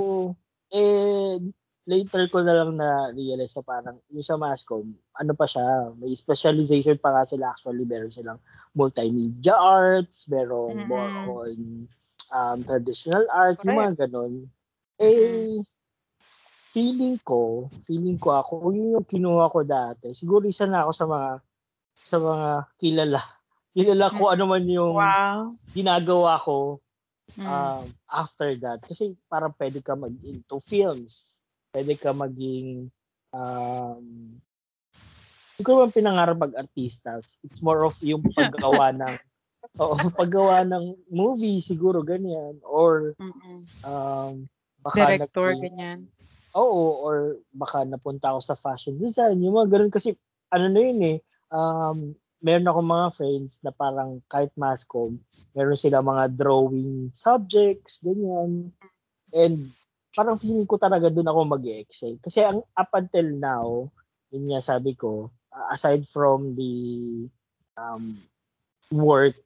[0.73, 1.37] eh,
[1.85, 4.89] later ko na lang na realize na parang yung sa mascom,
[5.21, 7.85] ano pa siya, may specialization pa nga sila actually.
[7.85, 8.41] Meron silang
[8.73, 10.89] multimedia arts, meron Mhm.
[10.89, 11.59] more on
[12.33, 14.49] um, traditional art, yung mga gano'n.
[15.01, 15.61] Eh,
[16.71, 20.15] feeling ko, feeling ko ako, yun yung kinuha ko dati.
[20.15, 21.31] Siguro isa na ako sa mga
[22.01, 22.49] sa mga
[22.81, 23.21] kilala.
[23.71, 25.55] Kilala ko ano man yung Wow.
[25.75, 26.83] ginagawa ko
[27.39, 27.47] Mm.
[27.47, 28.83] um, after that.
[28.85, 31.39] Kasi parang pwede ka mag into films.
[31.71, 32.91] Pwede ka maging
[33.31, 34.35] um,
[35.55, 37.23] hindi ko naman pinangarap mag-artista.
[37.47, 39.15] It's more of yung paggawa ng
[39.81, 43.65] Oo, paggawa ng movie siguro ganyan or Mm-mm.
[43.85, 44.49] um,
[44.81, 45.99] baka Director, nag- ganyan.
[46.57, 49.41] Oo, or baka napunta ako sa fashion design.
[49.41, 50.17] Yung mga ganun kasi,
[50.51, 51.19] ano na yun eh,
[51.55, 55.21] um, meron ako mga friends na parang kahit mascom,
[55.53, 58.73] meron sila mga drawing subjects, ganyan.
[59.37, 59.71] And
[60.17, 63.69] parang feeling ko talaga doon ako mag excel Kasi ang up until now,
[64.33, 66.75] yun nga sabi ko, uh, aside from the
[67.79, 68.19] um,
[68.91, 69.39] work,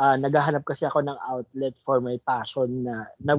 [0.00, 3.38] uh, naghahanap kasi ako ng outlet for my passion na, na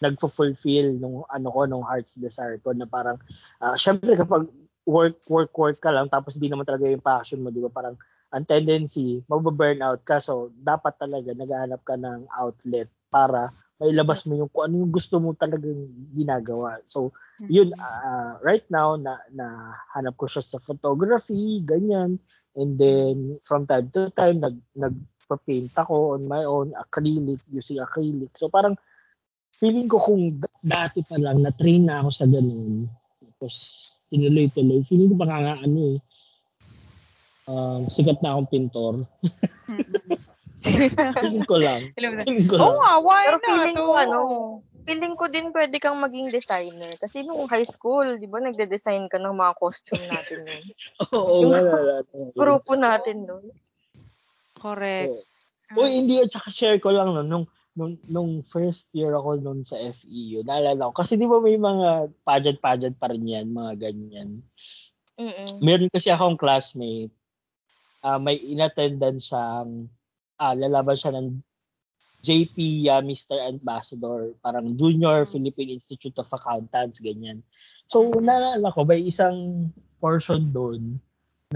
[0.00, 3.20] nagfo-fulfill nung ano ko nung heart's desire ko na parang
[3.60, 4.48] ah, syempre kapag
[4.90, 7.70] work work work ka lang tapos di naman talaga yung passion mo di ba?
[7.70, 7.94] Parang
[8.30, 10.18] ang tendency magba-burn out ka.
[10.18, 15.22] So dapat talaga naghahanap ka ng outlet para mailabas mo yung kung ano yung gusto
[15.22, 16.82] mo talagang ginagawa.
[16.90, 17.14] So
[17.46, 22.18] yun ah, right now na na hanap ko siya sa photography ganyan.
[22.58, 28.34] And then from time to time nag nagpa-paint ako on my own acrylic using acrylic.
[28.34, 28.74] So parang
[29.60, 32.88] feeling ko kung dati pa lang na-train na ako sa ganun,
[33.20, 33.54] tapos
[34.10, 35.98] tinuloy-tuloy, feeling ko baka nga ano eh,
[37.46, 38.94] um, sikat na akong pintor.
[41.22, 41.94] feeling ko lang.
[41.96, 42.64] Feeling ko lang.
[42.66, 43.46] Oo nga, why Pero not?
[43.48, 44.02] feeling ko, Oo.
[44.02, 44.18] ano,
[44.84, 46.92] feeling ko din pwede kang maging designer.
[46.98, 50.64] Kasi nung high school, di ba, nagde-design ka ng mga costume natin nun.
[51.16, 51.94] Oo, Yung wala, wala.
[52.34, 53.46] Grupo natin nun.
[54.58, 55.14] Correct.
[55.14, 55.80] Oo.
[55.80, 56.18] Uy, hindi.
[56.18, 57.46] At saka share ko lang no, nung,
[57.80, 61.00] nung, nung first year ako nun sa FEU, naalala ko.
[61.00, 64.44] Kasi di ba may mga pageant-pageant pa rin yan, mga ganyan.
[65.16, 65.48] Mm-mm.
[65.64, 67.12] Meron kasi akong classmate,
[68.04, 69.88] ah, may in-attendance siyang,
[70.36, 71.40] ah, lalaban siya ng
[72.20, 73.40] JP uh, Mr.
[73.48, 77.40] Ambassador, parang Junior Philippine Institute of Accountants, ganyan.
[77.88, 81.00] So, naalala ko, may isang portion doon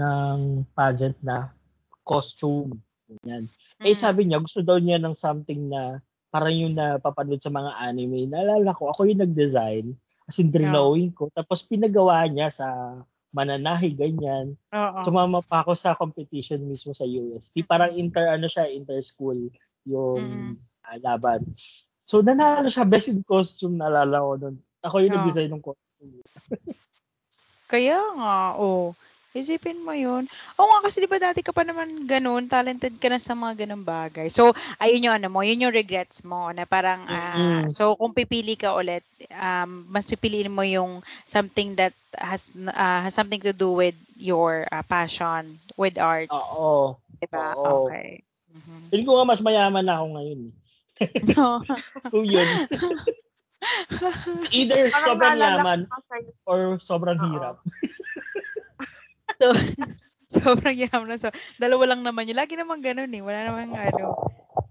[0.01, 1.53] ng pageant na
[2.01, 2.81] costume.
[3.05, 3.45] Ganyan.
[3.85, 4.01] Eh, Mm.
[4.01, 6.01] sabi niya, gusto daw niya ng something na
[6.35, 8.27] parang yung napapanood sa mga anime.
[8.27, 9.95] Naalala ko, ako yung nag-design.
[10.27, 11.31] As in, drawing ko.
[11.31, 12.67] Tapos pinagawa niya sa
[13.31, 14.59] mananahi, ganyan.
[14.75, 14.99] Oo.
[15.07, 17.63] Sumama pa ako sa competition mismo sa UST.
[17.63, 19.47] Parang inter, ano siya, inter-school
[19.87, 20.53] yung Mm.
[20.83, 21.39] ah, laban.
[22.03, 24.55] So, nanalo siya best in costume, naalala ko nun.
[24.83, 25.23] Ako yung Oo.
[25.23, 26.19] nag-design ng costume.
[27.71, 28.91] Kaya nga, oh.
[29.35, 30.23] Isipin mo yun.
[30.55, 33.67] Oo nga, kasi di ba dati ka pa naman ganun, talented ka na sa mga
[33.67, 34.31] ganun bagay.
[34.31, 37.67] So, ayun yung ano mo, yun yung regrets mo, na parang, Mm-mm.
[37.67, 39.03] so kung pipili ka ulit,
[39.35, 42.47] um, mas pipiliin mo yung something that has
[42.79, 46.31] ah, has something to do with your ah, passion, with arts.
[46.31, 46.95] Oo.
[47.19, 47.59] Diba?
[47.59, 47.91] Oo.
[47.91, 48.23] Okay.
[48.55, 48.87] Mhm.
[48.87, 50.39] Feeling ko nga mas mayaman na ako ngayon.
[50.47, 50.53] eh.
[52.15, 52.47] Kung yun.
[54.31, 55.79] It's either Parang sobrang yaman
[56.47, 57.27] or sobrang Oo.
[57.35, 57.59] hirap.
[59.39, 59.47] so,
[60.41, 61.17] sobrang yaman na.
[61.21, 61.29] So,
[61.61, 62.37] dalawa lang naman yun.
[62.37, 63.21] Lagi naman ganun eh.
[63.21, 64.15] Wala namang ano.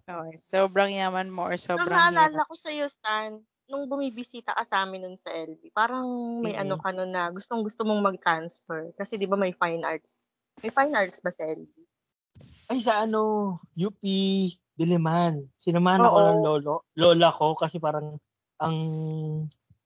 [0.05, 0.37] Okay.
[0.37, 2.13] Sobrang yaman mo or Pero sobrang hirap.
[2.13, 3.41] naalala ko sa'yo, Stan,
[3.73, 6.05] nung bumibisita ka sa amin nun sa LB, parang
[6.45, 6.63] may Mm-mm.
[6.69, 8.93] ano ka nun na gustong gusto mong mag-transfer.
[9.01, 10.21] Kasi di ba may fine arts?
[10.61, 11.73] May fine arts ba sa LB?
[12.69, 14.01] Ay, sa ano, UP
[14.75, 15.47] Diliman.
[15.55, 16.27] Sinamahan ako Oo.
[16.27, 18.19] ng lolo, lola ko kasi parang
[18.59, 18.77] ang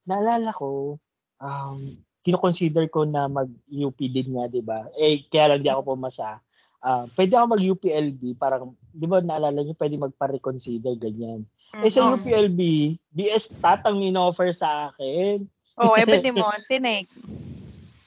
[0.08, 0.96] naalala ko,
[1.44, 1.78] um,
[2.22, 4.86] kino-consider ko na mag-UP din nga, di ba?
[4.98, 6.42] Eh, kaya lang di ako pumasa.
[6.78, 11.42] Ah, pwede ako mag-UPLB, parang, di ba naalala niyo, pwede magpa-reconsider, ganyan.
[11.82, 12.14] Eh, sa Oo.
[12.18, 12.60] UPLB,
[13.10, 15.42] BS Tat ang in-offer sa akin.
[15.78, 17.10] Oh, eh, di mo tinake?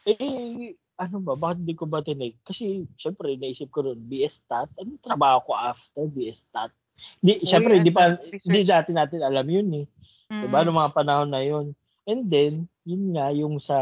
[0.07, 2.39] Eh, ano ba, bakit hindi ko ba tinake?
[2.47, 6.72] Kasi, syempre, naisip ko rin, BS Stat, anong trabaho ko after BS Stat?
[7.20, 8.43] Di, Uy, syempre, hindi pa, research.
[8.45, 9.86] hindi dati natin alam yun eh.
[10.32, 10.41] Mm.
[10.47, 11.76] Diba, noong mga panahon na yun.
[12.12, 12.53] And then,
[12.84, 13.78] yun nga, yung sa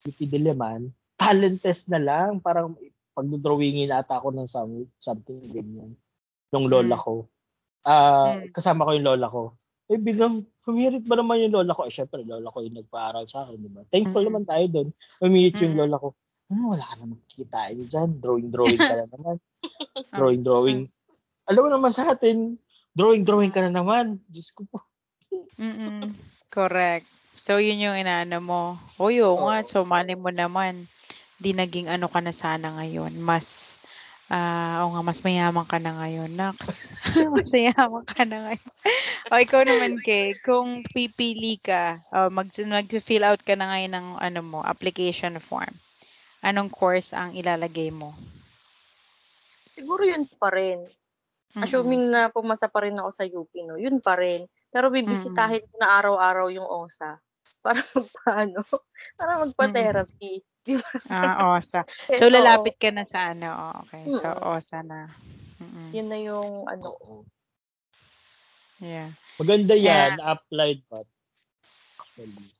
[0.00, 0.88] UP Diliman,
[1.20, 2.72] talent test na lang, parang
[3.12, 5.92] pag-drawingin ata ako ng some, something ganyan.
[6.48, 7.04] Nung lola Mm.
[7.04, 7.14] ko.
[7.84, 8.48] Ah, Mm.
[8.56, 9.42] kasama ko yung lola ko.
[9.92, 11.84] Eh, biglang, humirit ba naman yung lola ko?
[11.84, 13.84] Eh, syempre, lola ko yung nagpaaral sa akin, di ba?
[13.92, 14.28] Thankful Mm.
[14.32, 14.88] naman tayo doon.
[15.20, 15.80] Humirit yung Mm.
[15.84, 16.08] lola ko.
[16.48, 18.08] Ano, wala ka naman kikitain dyan.
[18.24, 19.36] Drawing, drawing ka na naman.
[20.16, 20.80] Drawing, drawing.
[21.44, 22.56] Alam mo naman sa atin,
[22.96, 24.16] drawing, drawing ka na naman.
[24.32, 24.80] Diyos ko po.
[25.60, 26.08] Mm-mm.
[26.48, 27.06] Correct.
[27.38, 28.62] So, yun yung inaano mo.
[28.98, 29.62] O, yun nga.
[29.62, 29.68] Oo.
[29.68, 30.88] So, mali mo naman.
[31.38, 33.14] Di naging ano ka na sana ngayon.
[33.20, 33.78] Mas,
[34.26, 36.34] ah, o nga, mas mayaman ka na ngayon.
[36.34, 36.98] Naks.
[37.36, 38.70] mas mayaman ka na ngayon.
[39.30, 40.34] o, ikaw naman, Kay.
[40.42, 45.70] Kung pipili ka, o, mag, mag-fill out ka na ngayon ng ano mo, application form.
[46.42, 48.16] Anong course ang ilalagay mo?
[49.78, 50.82] Siguro yun pa rin.
[51.54, 51.62] Mm-mm.
[51.62, 53.78] Assuming na pumasa pa rin ako sa UP, no?
[53.78, 54.42] Yun pa rin.
[54.68, 57.16] Pero bibisitahin ko na araw-araw yung OSA.
[57.64, 58.62] Para magpaano?
[59.18, 60.44] Para magpa-therapy.
[60.64, 60.90] Di ba?
[61.08, 61.82] Ah, OSA.
[62.12, 63.48] Eh, So, oo, lalapit ka na sa ano.
[63.48, 64.04] Oh, okay.
[64.12, 64.48] So, Mm-mm.
[64.52, 65.08] OSA na.
[65.58, 65.88] Mm-mm.
[65.96, 66.88] Yun na yung ano.
[68.78, 69.10] Yeah.
[69.40, 71.02] Maganda yan, applied pa.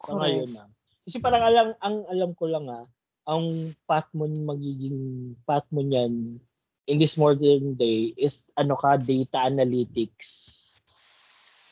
[0.03, 0.67] Sa ngayon na.
[1.07, 2.87] Kasi parang alam, ang alam ko lang ah,
[3.29, 6.41] ang path mo magiging path mo niyan
[6.89, 10.29] in this modern day is ano ka, data analytics,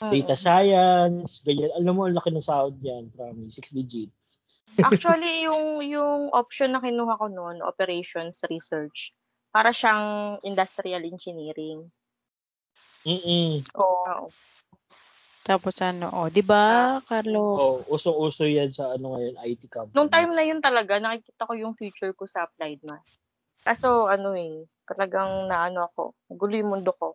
[0.00, 1.72] data science, ganyan.
[1.72, 4.36] Alam mo, ang laki ng sahod yan, promise, six digits.
[4.84, 9.16] Actually, yung yung option na kinuha ko noon, operations research,
[9.48, 11.88] para siyang industrial engineering.
[13.08, 13.64] Mm-mm.
[13.78, 14.28] Oo.
[15.46, 17.54] Tapos ano, oh, 'di ba, Carlo?
[17.56, 19.94] Oh, uso-uso yan sa ano ngayon, IT company.
[19.94, 23.06] Nung time na yun talaga, nakikita ko yung future ko sa applied math.
[23.62, 27.14] Kaso, ano eh, talagang naano ako, nagulo yung mundo ko.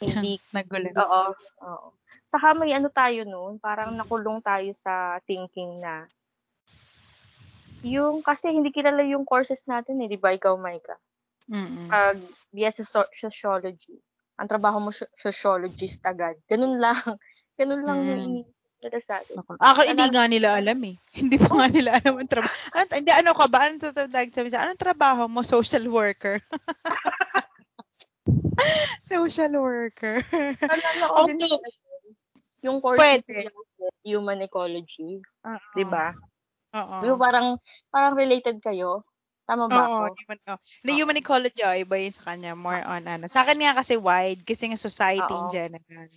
[0.06, 0.94] Hindi, Nagulo.
[0.94, 1.22] oo,
[1.66, 1.88] oo.
[2.26, 6.04] Saka may ano tayo noon, parang nakulong tayo sa thinking na
[7.86, 10.98] yung, kasi hindi kilala yung courses natin eh, di ba ikaw, Maika?
[11.46, 11.86] Mm.
[11.86, 12.18] Pag
[12.50, 13.94] BS so- Sociology,
[14.36, 16.34] ang trabaho mo so- sociologist agad.
[16.50, 16.98] Ganun lang.
[17.60, 18.06] Ganun lang Mm.
[18.10, 19.38] yung iniintala sa atin.
[19.38, 20.98] Ako, hindi nga nila alam eh.
[21.20, 22.50] Hindi pa nga nila alam ang trabaho.
[22.76, 23.58] Ano, hindi, ano ka ba?
[23.70, 25.40] Anong tatawag sabi sa, anong trabaho mo?
[25.46, 26.42] Social worker.
[29.00, 30.26] Social worker.
[30.58, 31.68] Naalala ko din Also, talaga
[32.66, 33.46] yung course pwede.
[34.02, 35.58] human ecology, Oo.
[35.74, 36.10] 'di ba?
[36.74, 36.96] Oo.
[37.06, 37.56] Yung parang
[37.90, 39.02] parang related kayo.
[39.46, 40.14] Tama ba Oo, ako?
[40.18, 40.58] human, oh.
[40.82, 42.58] Na human ecology, oh, iba yun sa kanya.
[42.58, 43.30] More on, ano.
[43.30, 45.54] Sa akin nga kasi wide, kasi nga society in Oo.
[45.54, 46.08] general.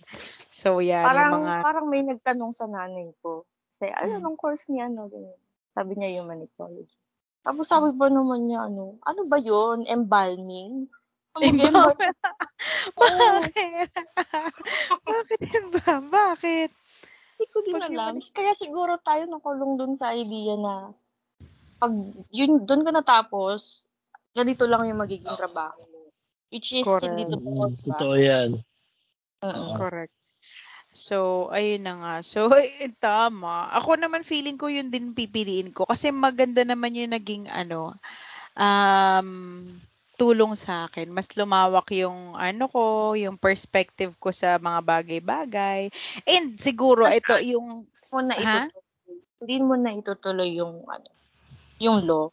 [0.50, 3.46] So, yan, Parang, mga, parang may nagtanong sa nanay ko.
[3.70, 4.18] Kasi, ano, Mm.
[4.22, 5.38] anong course niya, ano, ganyan.
[5.74, 6.98] Sabi niya, human ecology.
[7.40, 9.86] Tapos sabi pa naman niya, ano, ano ba yun?
[9.88, 10.90] Embalming?
[11.38, 11.98] Ang mag-embalm.
[13.00, 13.90] bakit?
[15.10, 15.92] bakit ba?
[16.02, 16.70] Bakit?
[17.40, 18.14] Hindi ko din alam.
[18.34, 20.92] Kaya siguro tayo nakulong dun sa idea na
[21.80, 21.92] pag
[22.28, 23.88] yun, dun ka natapos,
[24.36, 26.12] ganito lang yung magiging trabaho mo.
[26.52, 27.08] Which is, Correct.
[27.08, 28.50] hindi totoo, Mm, totoo yan.
[29.40, 29.72] Oo.
[29.78, 30.12] Correct.
[30.90, 32.14] So, ayun na nga.
[32.26, 33.70] So, eh, tama.
[33.78, 37.94] Ako naman feeling ko yun din pipiliin ko kasi maganda naman yung naging ano,
[38.58, 39.28] um,
[40.20, 41.08] tulong sa akin.
[41.08, 45.88] Mas lumawak yung ano ko, yung perspective ko sa mga bagay-bagay.
[46.28, 48.66] And siguro ito yung mo na Ha?
[49.40, 51.08] Hindi mo na itutuloy yung, ano,
[51.80, 52.28] yung law.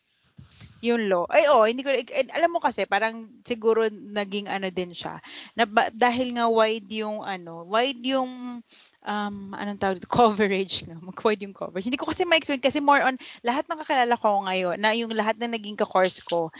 [0.84, 1.24] Yung law.
[1.32, 2.04] Ay, oh, hindi ko, eh,
[2.36, 5.24] alam mo kasi, parang siguro naging ano din siya.
[5.56, 8.60] Na, ba- dahil nga wide yung, ano, wide yung,
[9.08, 11.00] um, anong tawag dito, coverage nga.
[11.00, 11.88] Mag-wide yung coverage.
[11.88, 15.40] Hindi ko kasi ma-explain kasi more on, lahat ng kakilala ko ngayon, na yung lahat
[15.40, 16.52] na naging ka-course ko,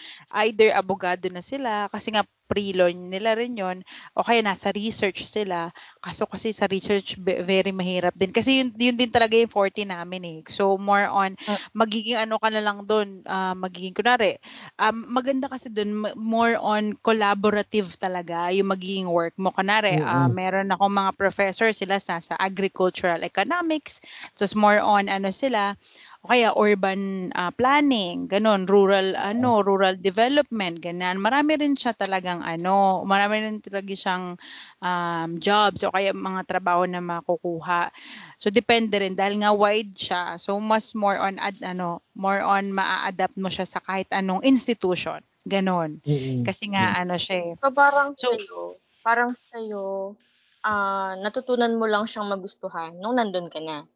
[0.48, 3.84] either abogado na sila, kasi nga pre-law nila rin yon
[4.16, 5.68] o kaya nasa research sila.
[6.00, 8.32] Kaso kasi sa research, very mahirap din.
[8.32, 10.40] Kasi yun, yun din talaga yung 40 namin eh.
[10.48, 11.60] So, more on, Ah.
[11.76, 14.40] magiging ano ka na lang doon, ah, magiging, kunwari,
[14.80, 19.52] um, maganda kasi doon, more on collaborative talaga yung magiging work mo.
[19.52, 20.32] Kunwari, Mm-mm.
[20.32, 23.98] meron akong mga professor, sila sa, sa agricultural economics,
[24.38, 25.74] tapos more on ano sila,
[26.22, 31.18] o kaya urban ah, planning, ganun, rural ano, rural development, ganyan.
[31.18, 34.38] Marami rin siya talagang ano, marami rin talaga siyang
[34.82, 37.90] um, jobs o kaya mga trabaho na makukuha.
[38.38, 40.38] So depende rin dahil nga wide siya.
[40.38, 45.22] So mas more on ad, ano, more on maa-adapt mo siya sa kahit anong institution.
[45.48, 46.04] Ganon.
[46.04, 46.44] Mm-mm.
[46.44, 47.52] Kasi nga ano siya eh.
[47.56, 48.60] So, parang So- sa'yo,
[49.00, 50.20] parang sa'yo,
[50.68, 53.88] ah, natutunan mo lang siyang magustuhan nung nandun ka na.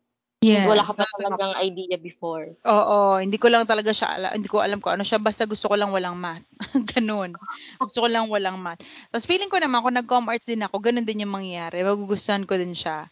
[0.41, 0.65] Yes.
[0.65, 2.57] Wala ka pa talagang idea before.
[2.65, 5.69] Oo, hindi ko lang talaga siya alam, hindi ko alam kung ano siya, basta gusto
[5.69, 6.41] ko lang walang math.
[6.97, 7.37] ganun.
[7.77, 8.81] Gusto ko lang walang math.
[9.13, 11.85] Tapos feeling ko naman, kung nag-com arts din ako, ganun din yung mangyayari.
[11.85, 13.05] Magugustuhan ko din siya.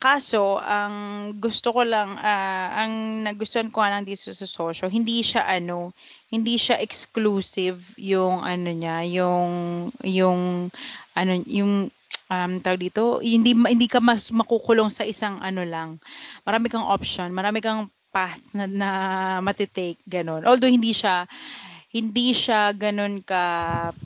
[0.00, 5.20] Kaso, ang gusto ko lang, ah, ang nagustuhan ko nga lang dito sa sosyo, hindi
[5.20, 5.92] siya ano,
[6.32, 9.52] hindi siya exclusive yung ano niya, yung,
[10.00, 10.72] yung,
[11.12, 11.92] ano, yung,
[12.30, 15.98] um, tawag dito, hindi, hindi ka mas makukulong sa isang ano lang.
[16.46, 18.90] Marami kang option, marami kang path na, na
[19.42, 20.46] matitake, ganun.
[20.46, 21.26] Although hindi siya,
[21.90, 23.42] hindi siya ganun ka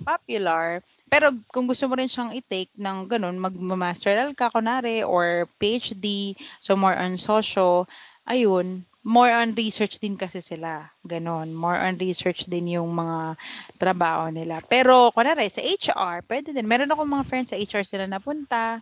[0.08, 0.80] popular,
[1.12, 6.74] pero kung gusto mo rin siyang i-take ng ganun, mag-masteral ka, kunwari, or PhD, so
[6.74, 7.84] more on socio,
[8.26, 10.88] ayun, more on research din kasi sila.
[11.05, 11.52] Ganon.
[11.52, 13.36] More on research din yung mga
[13.76, 14.64] trabaho nila.
[14.64, 16.64] Pero, kunwari, sa HR, pwede din.
[16.64, 18.80] Meron akong mga friends sa HR sila napunta.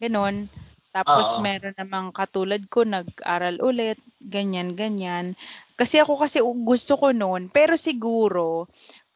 [0.00, 0.48] Ganon.
[0.90, 1.44] Tapos, Oo.
[1.44, 4.00] meron namang katulad ko, nag-aral ulit.
[4.18, 5.38] Ganyan, ganyan.
[5.78, 7.52] Kasi ako kasi gusto ko noon.
[7.52, 8.66] Pero siguro,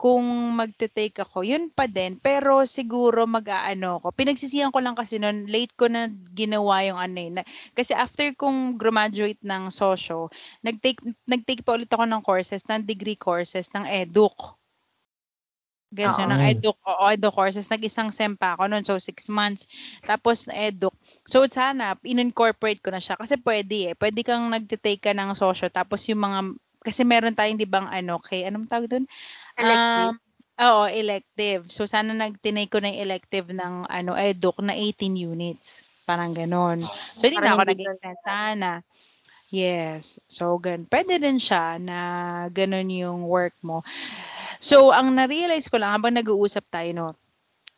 [0.05, 2.21] kung magte-take ako, yun pa din.
[2.21, 4.13] Pero siguro mag-aano ko.
[4.13, 7.31] Pinagsisihan ko lang kasi noon, late ko na ginawa yung ano eh.
[7.33, 10.29] Na- kasi after kong graduate ng socio,
[10.61, 14.37] nag-take, nag-take pa ulit ako ng courses, ng degree courses, ng EDUC.
[15.89, 16.21] Guys, Oo.
[16.21, 17.73] yun, ng EDUC, o EDUC courses.
[17.73, 19.65] Nag-isang SEM pa ako noon, so six months.
[20.05, 20.93] Tapos EDUC.
[21.25, 23.17] So sana, in-incorporate ko na siya.
[23.17, 23.95] Kasi pwede eh.
[23.97, 26.39] Pwede kang nagte-take ka ng socio, tapos yung mga,
[26.85, 29.09] kasi meron tayong di bang ano, kay, anong tawag doon?
[29.55, 30.15] Elective.
[30.15, 30.19] Um,
[30.61, 31.63] oo, elective.
[31.71, 35.87] So, sana nagtinay ko na yung elective ng ano, EDUC na 18 units.
[36.05, 36.85] Parang ganon.
[37.17, 38.71] So, hindi na ako hindi nag ka- sana.
[39.55, 40.19] Yes.
[40.27, 41.99] So, gan pwede din siya na
[42.51, 43.87] ganon yung work mo.
[44.59, 47.09] So, ang na-realize ko lang habang nag-uusap tayo, no,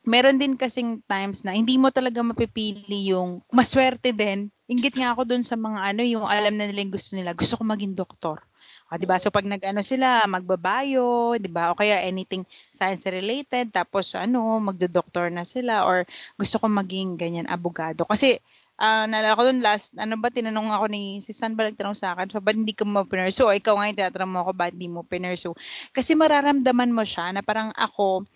[0.06, 4.48] meron din kasing times na hindi mo talaga mapipili yung maswerte din.
[4.70, 7.34] Ingit nga ako dun sa mga ano, yung alam na nila yung gusto nila.
[7.34, 8.45] Gusto ko maging doktor.
[8.86, 9.18] Ah, 'di ba?
[9.18, 11.74] So pag nag-ano sila, magbabayo, 'di ba?
[11.74, 16.06] O kaya anything science related, tapos ano, magdo-doktor na sila or
[16.38, 18.06] gusto ko maging ganyan abogado.
[18.06, 18.38] Kasi
[18.78, 22.12] ah naalala ko dun last, ano ba, tinanong ako ni, si San ba nagtanong sa
[22.14, 23.48] akin, so, ba't hindi ka mo pinursu?
[23.48, 25.56] O ikaw nga yung tinatanong mo ako, ba't hindi mo pinursu?
[25.96, 28.28] Kasi mararamdaman mo siya na parang ako,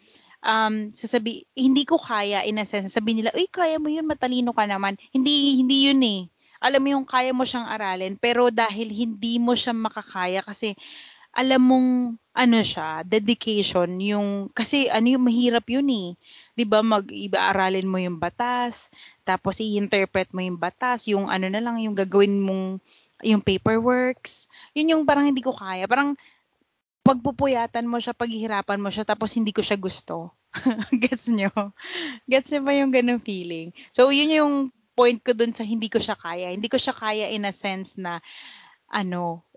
[0.46, 4.52] um, sasabi, hindi ko kaya in a sense, sabi nila, uy, kaya mo yun, matalino
[4.56, 4.96] ka naman.
[5.12, 6.20] Hindi, hindi yun eh.
[6.60, 10.76] Alam mo yung kaya mo siyang aralin, pero dahil hindi mo siya makakaya kasi
[11.30, 11.88] alam mong
[12.30, 16.08] ano siya, dedication, yung, kasi ano yung mahirap yun eh.
[16.66, 18.90] ba mag-iba-aralin mo yung batas,
[19.26, 22.78] tapos i-interpret mo yung batas, yung ano na lang, yung gagawin mong,
[23.26, 24.46] yung paperworks.
[24.74, 25.86] Yun yung parang hindi ko kaya.
[25.90, 26.14] Parang,
[27.06, 30.30] magpupuyatan mo siya, paghihirapan mo siya, tapos hindi ko siya gusto.
[31.02, 31.50] Gets nyo?
[32.30, 33.74] Gets nyo ba yung ganung feeling?
[33.90, 34.54] So, yun yung
[35.00, 36.52] point ko dun sa hindi ko siya kaya.
[36.52, 38.20] Hindi ko siya kaya in a sense na,
[38.92, 39.48] ano,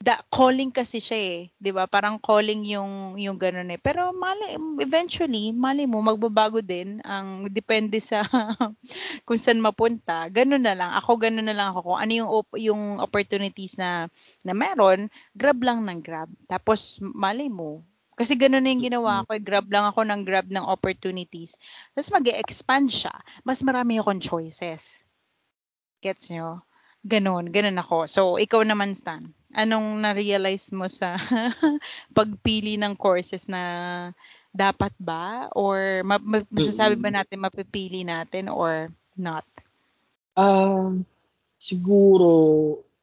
[0.00, 1.84] da, calling kasi siya eh, 'di ba?
[1.84, 3.76] Parang calling yung yung ganun eh.
[3.76, 8.24] Pero mali eventually, mali mo magbabago din ang depende sa
[9.28, 10.24] kung saan mapunta.
[10.32, 10.90] Ganun na lang.
[10.96, 14.08] Ako ganun na lang ako kung ano yung op- yung opportunities na
[14.40, 16.32] na meron, grab lang ng grab.
[16.48, 17.84] Tapos mali mo,
[18.20, 21.56] kasi ganun na yung ginawa ko, eh, grab lang ako ng grab ng opportunities.
[21.96, 23.16] Tapos mag expand siya.
[23.48, 25.08] Mas marami akong choices.
[26.04, 26.60] Gets nyo?
[27.00, 28.04] Ganun, ganun ako.
[28.04, 31.18] So, ikaw naman, Stan anong na-realize mo sa
[32.18, 33.62] pagpili ng courses na
[34.50, 39.46] dapat ba or ma- ma- masasabi ba natin mapipili natin or not?
[40.34, 41.06] Um,
[41.58, 42.30] siguro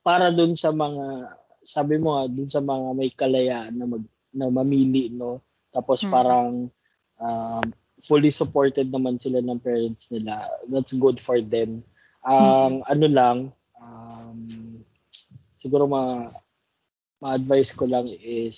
[0.03, 1.35] para doon sa mga
[1.67, 4.03] sabi mo nga doon sa mga may kalayaan na mag
[4.37, 5.41] na mamili no
[5.73, 6.13] tapos Hmm.
[6.13, 6.49] parang
[7.17, 7.65] um,
[7.97, 11.81] fully supported naman sila ng parents nila that's good for them
[12.21, 13.37] ang ano lang
[13.81, 14.39] um,
[15.57, 16.29] siguro ma
[17.17, 18.57] ma-advise ko lang is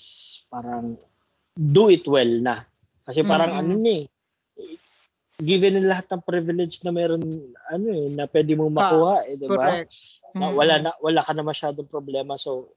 [0.51, 0.99] parang
[1.55, 2.67] do it well na
[3.07, 3.61] kasi parang Mm-mm.
[3.63, 3.97] ano ni
[5.39, 7.23] given na lahat ng privilege na meron
[7.71, 9.95] ano eh na pwede mong makuha eh di ba Correct.
[10.36, 10.55] na Mm.
[10.59, 12.69] wala na wala ka na masyadong problema so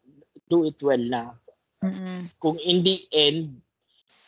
[0.49, 1.35] do it well na
[2.39, 3.59] Kung in the end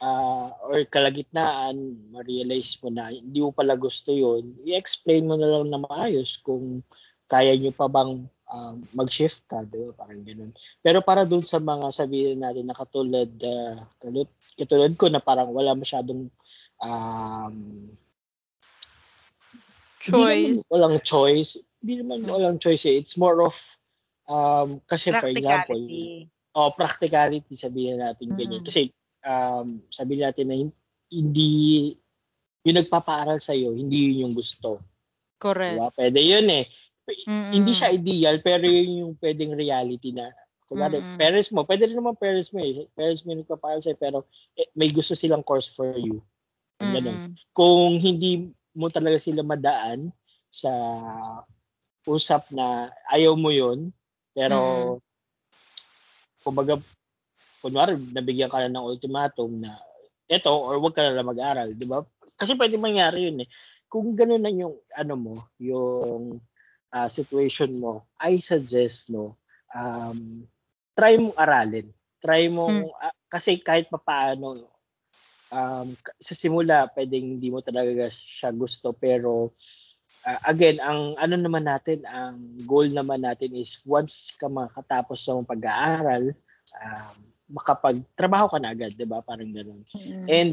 [0.03, 5.71] ah, or kalagitnaan ma-realize mo na hindi mo pala gusto yon i-explain mo na lang
[5.71, 6.83] na maayos kung
[7.31, 9.97] kaya nyo pa bang um, mag-shift ka, di ba?
[9.97, 10.53] Parang ganun.
[10.85, 15.51] Pero para dun sa mga sabihin natin na katulad, ah, katulad, katulad ko na parang
[15.55, 16.29] wala masyadong
[16.85, 17.57] um,
[20.05, 20.69] Choice.
[20.69, 21.57] naman walang choice.
[21.81, 23.01] Hindi naman walang choice eh.
[23.01, 23.57] It's more of
[24.29, 25.81] um, kasi for example,
[26.55, 26.63] Practicality.
[26.63, 28.63] oh, practicality sabihin natin ganyan.
[28.63, 28.67] Mm.
[28.71, 28.95] Kasi
[29.27, 30.81] um, sabihin natin na hin-
[31.11, 31.51] hindi
[32.65, 34.81] yung nagpapaaral sa iyo, hindi yun yung gusto.
[35.37, 35.77] Correct.
[35.77, 35.91] Diba?
[35.93, 36.65] Pwede yun eh.
[37.05, 37.53] Mm-mm.
[37.53, 40.33] Hindi siya ideal, pero yun yung pwedeng reality na
[40.65, 41.21] Kunwari, Mm-mm.
[41.21, 42.89] parents mo, pwede rin naman parents mo eh.
[42.97, 44.19] Parents mo yung nagpapaaral sa'yo, pero
[44.57, 46.25] eh, may gusto silang course for you.
[46.81, 47.05] Ganun.
[47.05, 47.29] Mm-mm.
[47.53, 50.09] Kung hindi mo talaga sila madaan
[50.49, 50.73] sa
[52.09, 53.93] usap na ayaw mo yun,
[54.33, 54.57] pero
[54.97, 55.04] Mm.
[56.45, 56.77] Kumbaga,
[57.65, 59.81] kunwari, nabigyan ka na ng ultimatum na
[60.29, 62.05] eto or wag ka na lang mag-aral, di ba?
[62.37, 63.49] Kasi pwede mangyari yun eh.
[63.89, 66.41] Kung gano'n na yung, ano mo, yung
[66.93, 69.41] ah, situation mo, I suggest, no,
[69.73, 70.45] um,
[70.95, 71.89] try mong aralin.
[72.21, 74.65] Try mong, ah, kasi kahit papaano,
[75.53, 75.89] um,
[76.21, 79.53] sa simula, pwedeng hindi mo talaga siya gusto, pero
[80.25, 85.49] ah, again, ang ano naman natin, ang goal naman natin is once ka makatapos ng
[85.49, 86.33] pag-aaral,
[86.81, 87.17] um,
[87.53, 89.21] makapagtrabaho ka na agad, 'di ba?
[89.21, 89.85] Parang ganoon.
[89.85, 90.27] Mm-mm.
[90.29, 90.53] And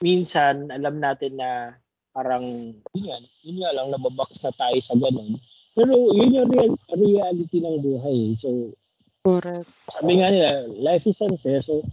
[0.00, 1.76] minsan alam natin na
[2.14, 5.38] parang yun yan, yun nga lang nababox na tayo sa ganun.
[5.74, 8.34] Pero yun yung real, reality ng buhay.
[8.34, 8.74] So,
[9.22, 9.68] Correct.
[9.86, 11.62] sabi nga nila, life is unfair.
[11.62, 11.86] So,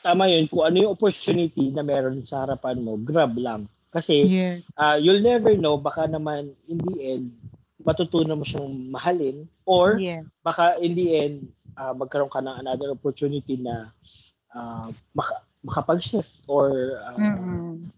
[0.00, 0.48] tama yun.
[0.48, 3.68] Kung ano yung opportunity na meron sa harapan mo, grab lang.
[3.98, 4.62] Kasi Yeah.
[4.78, 7.34] ah, you'll never know, baka naman in the end,
[7.82, 10.22] matutunan mo siyang mahalin or Yeah.
[10.46, 13.90] baka in the end, ah, magkaroon ka ng another opportunity na
[14.54, 17.90] ah, maka, makapag-shift or ah, Mm-mm.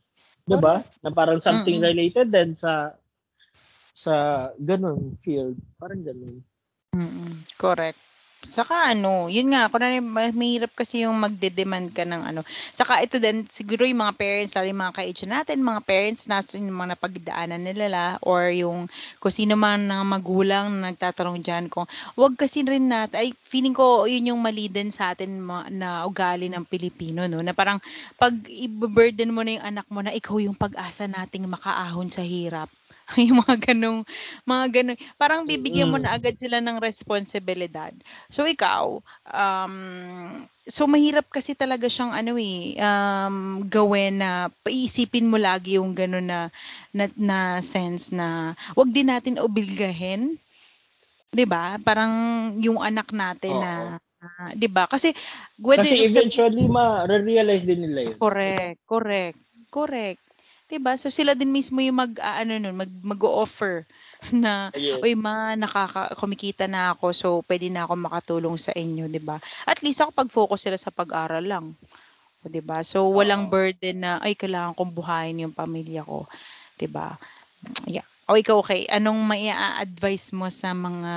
[0.49, 0.81] 'di ba?
[1.05, 1.89] Na parang something Mm-mm.
[1.93, 2.97] related din sa
[3.93, 6.41] sa ganun field, parang ganun.
[6.97, 8.01] Mm, correct.
[8.41, 12.41] Saka ano, yun nga, kung ano, ma- mahirap kasi yung magde-demand ka ng ano.
[12.73, 16.41] Saka ito din, siguro yung mga parents, lalo yung mga ka-age natin, mga parents na
[16.57, 18.89] yung mga napagdaanan nila la, or yung
[19.21, 21.85] kung sino man ng magulang na nagtatanong dyan kung
[22.17, 26.09] wag kasi rin natin, ay feeling ko yun yung mali din sa atin ma- na
[26.09, 27.45] ugali ng Pilipino, no?
[27.45, 27.77] Na parang
[28.17, 32.73] pag i-burden mo na yung anak mo na ikaw yung pag-asa nating makaahon sa hirap.
[33.29, 34.07] yung mga ganong
[34.47, 34.99] mga ganun.
[35.19, 37.91] Parang bibigyan mo na agad sila ng responsibilidad.
[38.31, 39.75] So ikaw, um,
[40.67, 46.27] so mahirap kasi talaga siyang ano eh, um, gawin na paisipin mo lagi yung gano'n
[46.27, 46.41] na,
[46.95, 50.39] na, na sense na wag din natin obligahin.
[51.31, 51.79] 'Di ba?
[51.83, 52.13] Parang
[52.59, 53.63] yung anak natin Oo.
[53.63, 53.73] na
[54.21, 54.91] ah, 'di ba?
[54.91, 55.15] Kasi
[55.63, 58.19] whether Kasi eventually ma-realize din nila yun.
[58.19, 59.39] Correct, correct,
[59.71, 60.23] correct.
[60.71, 60.95] 'Di ba?
[60.95, 63.83] So sila din mismo yung mag ah, ano nun, mag mag-offer
[64.45, 65.03] na Yes.
[65.03, 69.43] Uy, ma, nakaka kumikita na ako, so pwede na ako makatulong sa inyo, 'di ba?
[69.67, 71.67] At least ako pag-focus sila sa pag-aral lang.
[72.47, 72.87] 'di ba?
[72.87, 73.53] So walang Oo.
[73.53, 76.31] burden na ay kailangan kong buhayin yung pamilya ko,
[76.79, 77.19] 'di ba?
[77.91, 78.07] Yeah.
[78.31, 81.15] O ikaw, okay, anong maia-advise mo sa mga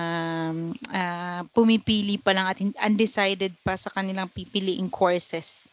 [0.90, 2.58] ah, pumipili pa lang at
[2.90, 5.70] undecided pa sa kanilang pipiliing courses?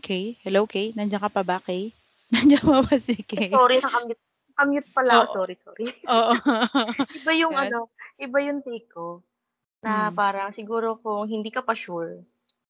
[0.00, 0.96] Okay, hello Kay.
[0.96, 1.92] Nandiyan ka pa ba, Kay?
[2.32, 3.52] Nandiyan pa ba si Kay?
[3.52, 4.16] Sorry, nakamute.
[4.56, 5.12] Nakamute pala.
[5.20, 5.28] Oo.
[5.28, 5.92] Sorry, sorry.
[6.16, 6.32] Oo.
[7.20, 7.68] iba yung Yan.
[7.68, 9.20] ano, iba yung take ko.
[9.84, 10.16] Na Mm.
[10.16, 12.16] parang siguro kung hindi ka pa sure,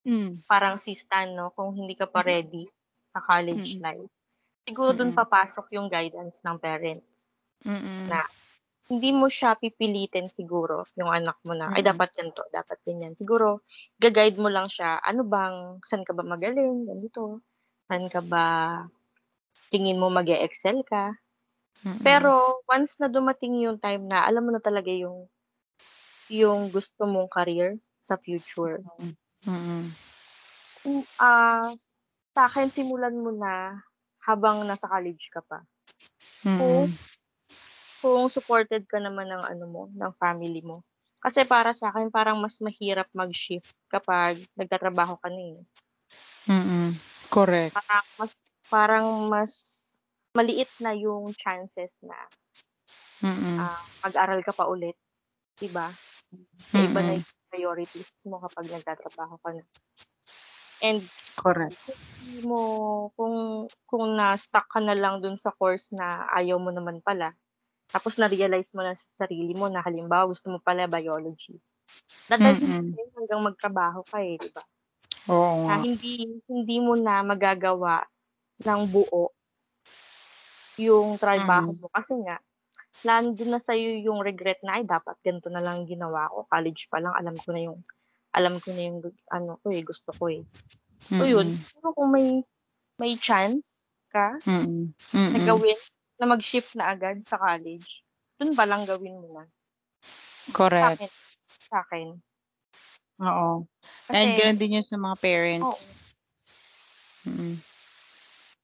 [0.03, 0.43] Mm.
[0.51, 1.55] parang si Stan, no?
[1.55, 2.67] Kung hindi ka pa ready
[3.15, 3.83] sa college Mm-mm.
[3.87, 4.11] life.
[4.67, 5.21] Siguro dun Mm-mm.
[5.23, 7.31] papasok yung guidance ng parents.
[7.63, 8.11] Mm-mm.
[8.11, 8.27] Na
[8.91, 11.95] hindi mo siya pipilitin siguro yung anak mo na, ay Mm-mm.
[11.95, 13.15] dapat yan to, dapat ganyan.
[13.15, 13.63] Siguro,
[14.03, 17.39] gaguide mo lang siya, ano bang, saan ka ba magaling, ganito.
[17.87, 18.83] Saan ka ba,
[19.71, 21.15] tingin mo mag excel ka.
[21.87, 22.03] Mm-mm.
[22.03, 25.31] Pero, once na dumating yung time na, alam mo na talaga yung,
[26.27, 28.83] yung gusto mong career sa future.
[29.47, 29.87] Mm-mm.
[30.83, 31.71] Kung, ah,
[32.35, 33.79] sa akin, simulan mo na
[34.27, 35.63] habang nasa college ka pa.
[36.43, 36.59] Mm-mm.
[36.59, 36.89] kung
[38.29, 40.81] supported ka naman ng ano mo, ng family mo.
[41.21, 45.61] Kasi para sa akin, parang mas mahirap mag-shift kapag nagtatrabaho ka na eh.
[46.49, 46.97] Mm-mm.
[47.29, 47.77] Correct.
[47.77, 48.33] Parang mas,
[48.73, 49.53] parang mas
[50.33, 52.17] maliit na yung chances na
[53.21, 53.61] Mm-mm.
[53.61, 54.97] ah, mag-aral ka pa ulit.
[55.61, 55.93] Diba?
[56.73, 59.65] So, iba na yung priorities mo kapag nagtatrabaho ka na.
[60.81, 61.05] And
[61.37, 61.77] Correct.
[61.85, 62.01] kung
[62.41, 62.63] mo,
[63.19, 67.37] kung, kung na-stuck ka na lang dun sa course na ayaw mo naman pala,
[67.91, 71.59] tapos na-realize mo na sa sarili mo na halimbawa gusto mo pala biology.
[72.31, 72.95] Dadalhin Mm-mm.
[72.95, 74.63] mo hanggang magtrabaho ka eh, di ba?
[75.27, 78.07] Oo Na hindi, hindi mo na magagawa
[78.63, 79.35] ng buo
[80.81, 81.87] yung trabaho mo.
[81.93, 82.41] Kasi nga,
[83.05, 86.49] nandun na sa'yo yung regret na, ay, dapat ganito na lang ginawa ko.
[86.49, 87.79] College pa lang, alam ko na yung,
[88.33, 90.43] alam ko na yung, ano ko eh, gusto ko eh.
[91.11, 91.53] So, yun.
[91.53, 91.59] Mm-mm.
[91.59, 92.41] Siguro kung may,
[92.97, 94.93] may chance ka Mm-mm.
[95.13, 95.45] na Mm-mm.
[95.45, 95.79] gawin,
[96.21, 98.05] na mag-shift na agad sa college,
[98.37, 99.45] dun pa lang gawin mo na.
[100.53, 101.01] Sa Correct.
[101.01, 101.11] akin.
[101.73, 102.09] Sa akin.
[103.25, 103.51] Oo.
[104.05, 105.25] Kasi, And ganoon din yun sa mga oo.
[105.25, 105.79] parents.
[107.25, 107.57] Mm-mm.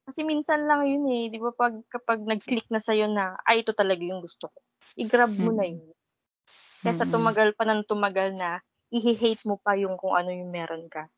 [0.06, 3.74] Kasi minsan lang yun eh, di ba pag kapag nag-click na sa'yo na, ay, ito
[3.74, 4.58] talaga yung gusto ko.
[4.94, 5.80] I-grab mo na Mm-mm.
[5.82, 5.92] yun.
[6.86, 7.10] Kesa Mm-mm.
[7.10, 8.62] tumagal pa ng tumagal na,
[8.94, 11.10] i-hate mo pa yung kung ano yung meron ka.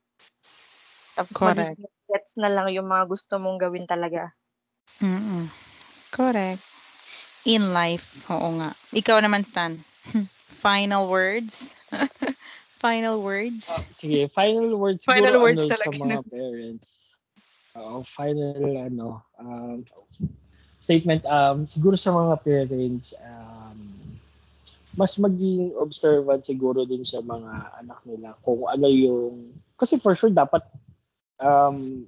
[1.12, 1.76] Tapos Correct.
[1.76, 4.32] magiging gets na lang yung mga gusto mong gawin talaga.
[5.03, 5.47] Mm-mm.
[6.11, 6.62] Correct.
[7.48, 8.24] In life.
[8.28, 8.76] Oo nga.
[8.92, 9.78] Ikaw naman, Stan.
[10.64, 11.74] Final words?
[12.82, 13.66] Final words?
[13.66, 16.88] Ah, sige, final words Final siguro words ano sa talaga, mga parents.
[17.74, 19.82] Oo, final ano, um,
[20.78, 23.78] statement um siguro sa mga parents um
[24.94, 30.30] mas maging observant siguro din sa mga anak nila kung ano yung kasi for sure
[30.30, 30.62] dapat
[31.38, 32.02] um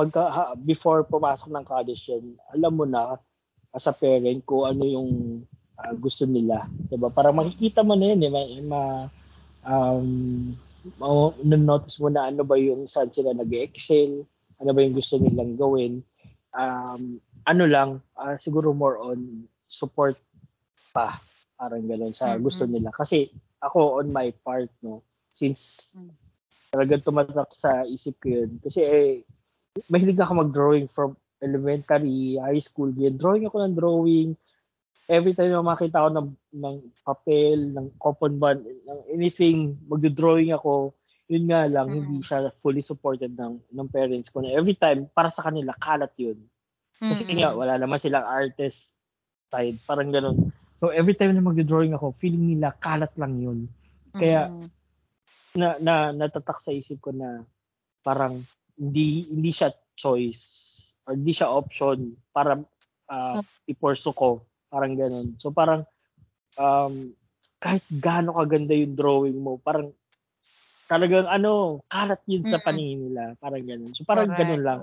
[0.00, 3.20] magka ha- before pumasok ng college yun, alam mo na
[3.76, 5.10] as a parent kung ano yung
[5.76, 7.12] ah, gusto nila, 'di ba?
[7.12, 9.08] Para makikita mo na yun, eh, ma- ma-
[9.68, 10.08] um,
[10.96, 14.24] ma- notice mo na ano ba yung saan sila nag-excel,
[14.60, 16.00] ano ba yung gusto nilang gawin.
[16.56, 20.16] Um, ano lang, ah, siguro more on support
[20.90, 21.20] pa,
[21.56, 22.90] parang gano'n sa gusto nila.
[22.90, 23.30] Kasi
[23.62, 26.12] ako on my part, no, since Mm.
[26.70, 28.50] talagang tumatak sa isip ko yun.
[28.62, 29.10] Kasi eh,
[29.90, 33.16] mahilig ako mag-drawing from elementary, high school, yun.
[33.16, 34.30] Drawing ako ng drawing.
[35.10, 40.94] Every time na makita ko ng, ng papel, ng coupon bond, ng anything, magdo-drawing ako,
[41.30, 41.96] yun nga lang, Mm.
[41.96, 44.42] hindi siya fully supported ng, ng parents ko.
[44.42, 46.38] Na every time, para sa kanila, kalat yun.
[47.00, 47.38] Kasi Mm-mm.
[47.40, 48.94] nga, wala naman silang artist
[49.50, 50.52] side, parang ganun.
[50.76, 53.58] So every time na magdo-drawing ako, feeling nila kalat lang yun.
[54.14, 54.68] Kaya, Mm-mm.
[55.56, 57.42] na, na natatak sa isip ko na
[58.04, 58.44] parang
[58.80, 60.42] hindi hindi siya choice
[61.04, 62.56] or hindi siya option para
[63.12, 64.40] uh, i-pursue ko.
[64.72, 65.36] Parang ganun.
[65.36, 65.84] So parang
[66.56, 67.12] um,
[67.60, 69.92] kahit gaano kaganda yung drawing mo parang
[70.88, 73.36] talagang ano kalat yun sa paningin nila.
[73.36, 73.92] Parang ganun.
[73.92, 74.40] So parang Correct.
[74.40, 74.80] ganun lang.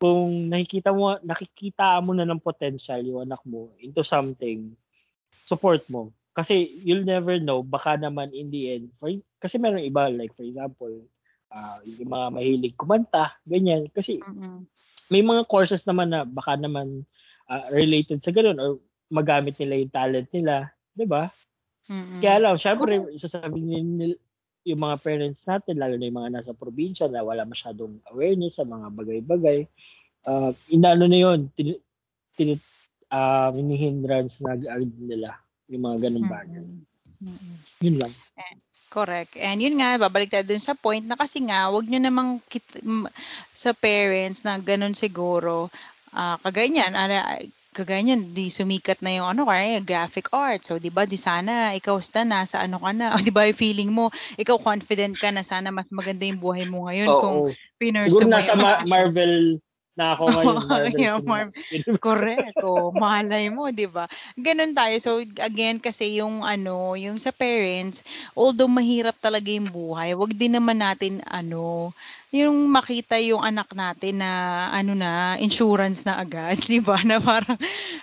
[0.00, 4.72] Kung nakikita mo nakikita mo na ng potential yung anak mo into something
[5.44, 6.10] support mo.
[6.34, 7.62] Kasi you'll never know.
[7.62, 10.90] Baka naman in the end for kasi meron iba like for example
[11.54, 14.66] ah, yung mga mahilig kumanta ganyan kasi Mm-mm.
[15.08, 17.06] may mga courses naman na baka naman
[17.46, 21.30] ah, related sa ganun or magamit nila yung talent nila 'di ba
[21.86, 22.18] Mm-mm.
[22.18, 24.16] kaya lang syempre sasabihin nila
[24.64, 28.64] yung mga parents natin lalo na yung mga nasa probinsya na wala masyadong awareness sa
[28.64, 29.68] mga bagay-bagay
[30.24, 31.76] uh, inaano na yun tin,
[32.34, 32.56] tin,
[33.12, 35.36] uh, hinihindrance na nila
[35.68, 36.64] yung mga ganung bagay.
[37.22, 37.54] Mm-mm.
[37.84, 38.12] yun lang
[38.94, 39.34] Correct.
[39.34, 42.78] And yun nga, babalik tayo dun sa point na kasi nga, wag nyo namang kit-
[42.86, 43.10] m-
[43.50, 45.66] sa parents na ganun siguro,
[46.14, 47.42] ah kagaya niyan, ala,
[47.74, 50.62] kagaya niyan, di sumikat na yung ano, kaya graphic art.
[50.62, 53.90] So, di ba, di sana, ikaw sta, nasa ano ka na, di ba, yung feeling
[53.90, 57.50] mo, ikaw confident ka na sana mas maganda yung buhay mo ngayon kung Oo.
[57.82, 59.58] pinurse Siguro nasa Ma- Marvel
[59.98, 60.62] na ako ngayon.
[60.68, 61.48] Marvel Yeah.
[62.04, 62.58] Correct.
[62.64, 64.06] O, malay mo, 'di ba?
[64.38, 64.94] Ganun tayo.
[65.02, 68.02] So again kasi yung ano, yung sa parents,
[68.36, 71.92] although mahirap talaga yung buhay, wag din naman natin ano,
[72.34, 76.98] yung makita yung anak natin na ano na, insurance na agad, 'di ba?
[77.06, 77.54] Na parang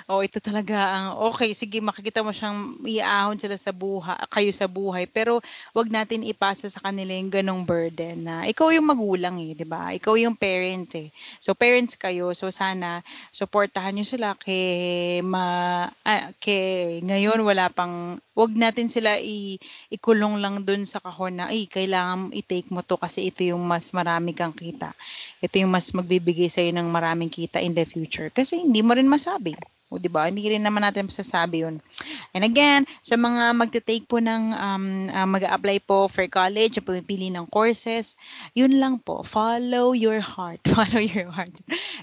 [0.08, 4.72] oh, ito talaga ang okay, sige, makikita mo siyang iaahon sila sa buhay, kayo sa
[4.72, 5.44] buhay, pero
[5.76, 9.92] wag natin ipasa sa kanila yung ganong burden na ikaw yung magulang eh, 'di ba?
[9.92, 11.12] Ikaw yung parent eh.
[11.44, 13.04] So parents kayo, so sana
[13.36, 19.60] suportahan niyo sila kay ma ah, kay ngayon wala pang wag natin sila i,
[19.92, 23.92] ikulong lang dun sa kahon na ay kailangan i-take mo to kasi ito yung mas
[23.92, 24.94] marami kang kita.
[25.42, 29.10] Ito yung mas magbibigay sa ng maraming kita in the future kasi hindi mo rin
[29.10, 29.58] masabi.
[29.92, 30.32] O, di ba?
[30.32, 31.84] Hindi rin naman natin masasabi yun.
[32.32, 37.28] And again, sa mga magte-take po ng, um, uh, mag-apply po for college, o pumipili
[37.28, 38.16] ng courses,
[38.56, 39.20] yun lang po.
[39.28, 40.64] Follow your heart.
[40.72, 41.52] Follow your heart.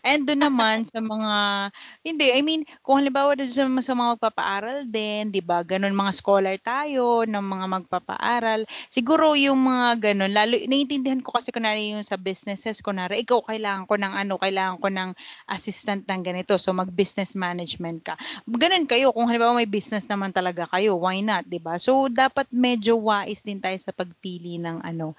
[0.04, 1.72] And doon naman sa mga,
[2.04, 6.12] hindi, I mean, kung halimbawa doon sa, sa mga magpapaaral din, di ba, ganun mga
[6.12, 12.04] scholar tayo, ng mga magpapaaral, siguro yung mga ganun, lalo, naiintindihan ko kasi kunwari yung
[12.04, 15.16] sa businesses, kunwari, ikaw kailangan ko ng ano, kailangan ko ng
[15.48, 18.18] assistant ng ganito, so mag-business management ka.
[18.44, 21.78] Ganun kayo, kung halimbawa may business naman talaga kayo, why not, di ba?
[21.78, 25.14] So, dapat medyo wise din tayo sa pagpili ng ano,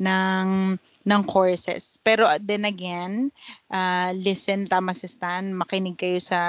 [0.00, 0.78] ng
[1.08, 1.96] ng courses.
[2.04, 3.32] Pero uh, then again,
[3.72, 6.40] uh, listen tama si Stan, makinig kayo sa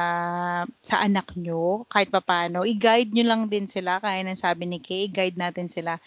[0.84, 2.68] sa anak nyo kahit papaano.
[2.68, 5.98] I-guide nyo lang din sila, kaya nang sabi ni Kay, i-guide natin sila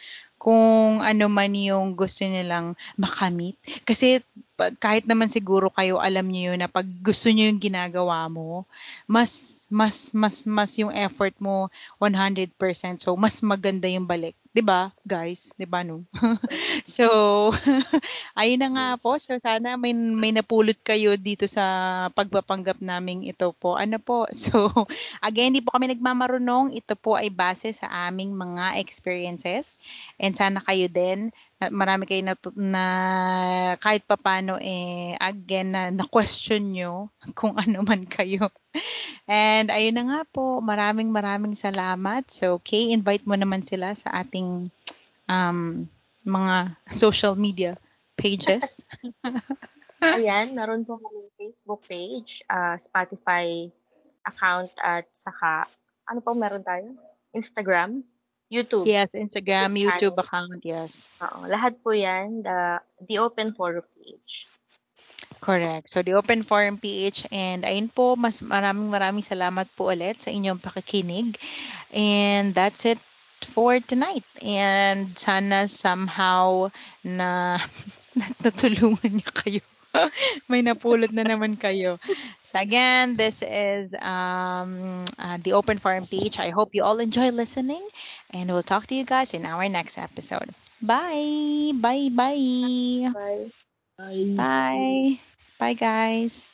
[0.43, 3.55] kung ano man yung gusto nilang makamit.
[3.87, 4.19] Kasi
[4.79, 8.69] kahit naman siguro kayo alam niyo yun na pag gusto niyo yung ginagawa mo,
[9.07, 13.01] mas mas mas mas yung effort mo 100%.
[13.01, 14.37] So mas maganda yung balik.
[14.53, 15.57] 'Di ba, guys?
[15.57, 16.05] 'Di ba no?
[16.85, 17.09] so
[18.39, 19.17] ayun na nga po.
[19.17, 21.65] So sana may may napulot kayo dito sa
[22.13, 23.81] pagpapanggap naming ito po.
[23.81, 24.29] Ano po?
[24.43, 24.69] So
[25.23, 26.75] again, hindi po kami nagmamarunong.
[26.77, 29.79] Ito po ay base sa aming mga experiences.
[30.19, 31.33] And sana kayo din
[31.71, 32.85] marami kayo na, na
[33.79, 38.51] kahit papano eh again na, na question nyo kung ano man kayo.
[39.31, 42.27] And ayun na nga po, maraming maraming salamat.
[42.33, 44.73] So, Kay, invite mo naman sila sa ating
[45.31, 45.87] um,
[46.27, 47.79] mga social media
[48.19, 48.83] pages.
[50.03, 53.71] Ayan, naroon po kami Facebook page, ah, Spotify
[54.27, 55.71] account at saka
[56.11, 56.99] ano pa meron tayo?
[57.31, 58.03] Instagram,
[58.53, 58.85] YouTube.
[58.85, 61.09] yes, Instagram, YouTube YouTube account, yes.
[61.25, 64.53] Oo, lahat po 'yan, the the Open Forum page.
[65.43, 65.91] Correct.
[65.91, 70.31] So, the Open Forum PH and ayun po, mas maraming maraming salamat po ulit sa
[70.31, 71.35] inyong pakikinig.
[71.91, 73.03] And that's it
[73.43, 74.23] for tonight.
[74.39, 76.71] And sana somehow
[77.03, 77.59] na
[78.45, 79.63] natulungan niyo kayo.
[80.51, 81.99] May napulot na naman kayo.
[82.43, 86.39] So again, this is um, uh, the Open Forum PH.
[86.39, 87.83] I hope you all enjoy listening
[88.33, 90.51] and we'll talk to you guys in our next episode.
[90.83, 91.73] Bye.
[91.75, 92.09] Bye.
[92.13, 93.13] Bye.
[93.13, 93.47] Bye.
[93.99, 94.47] Bye.
[94.79, 95.21] Bye.
[95.59, 96.53] Bye, guys.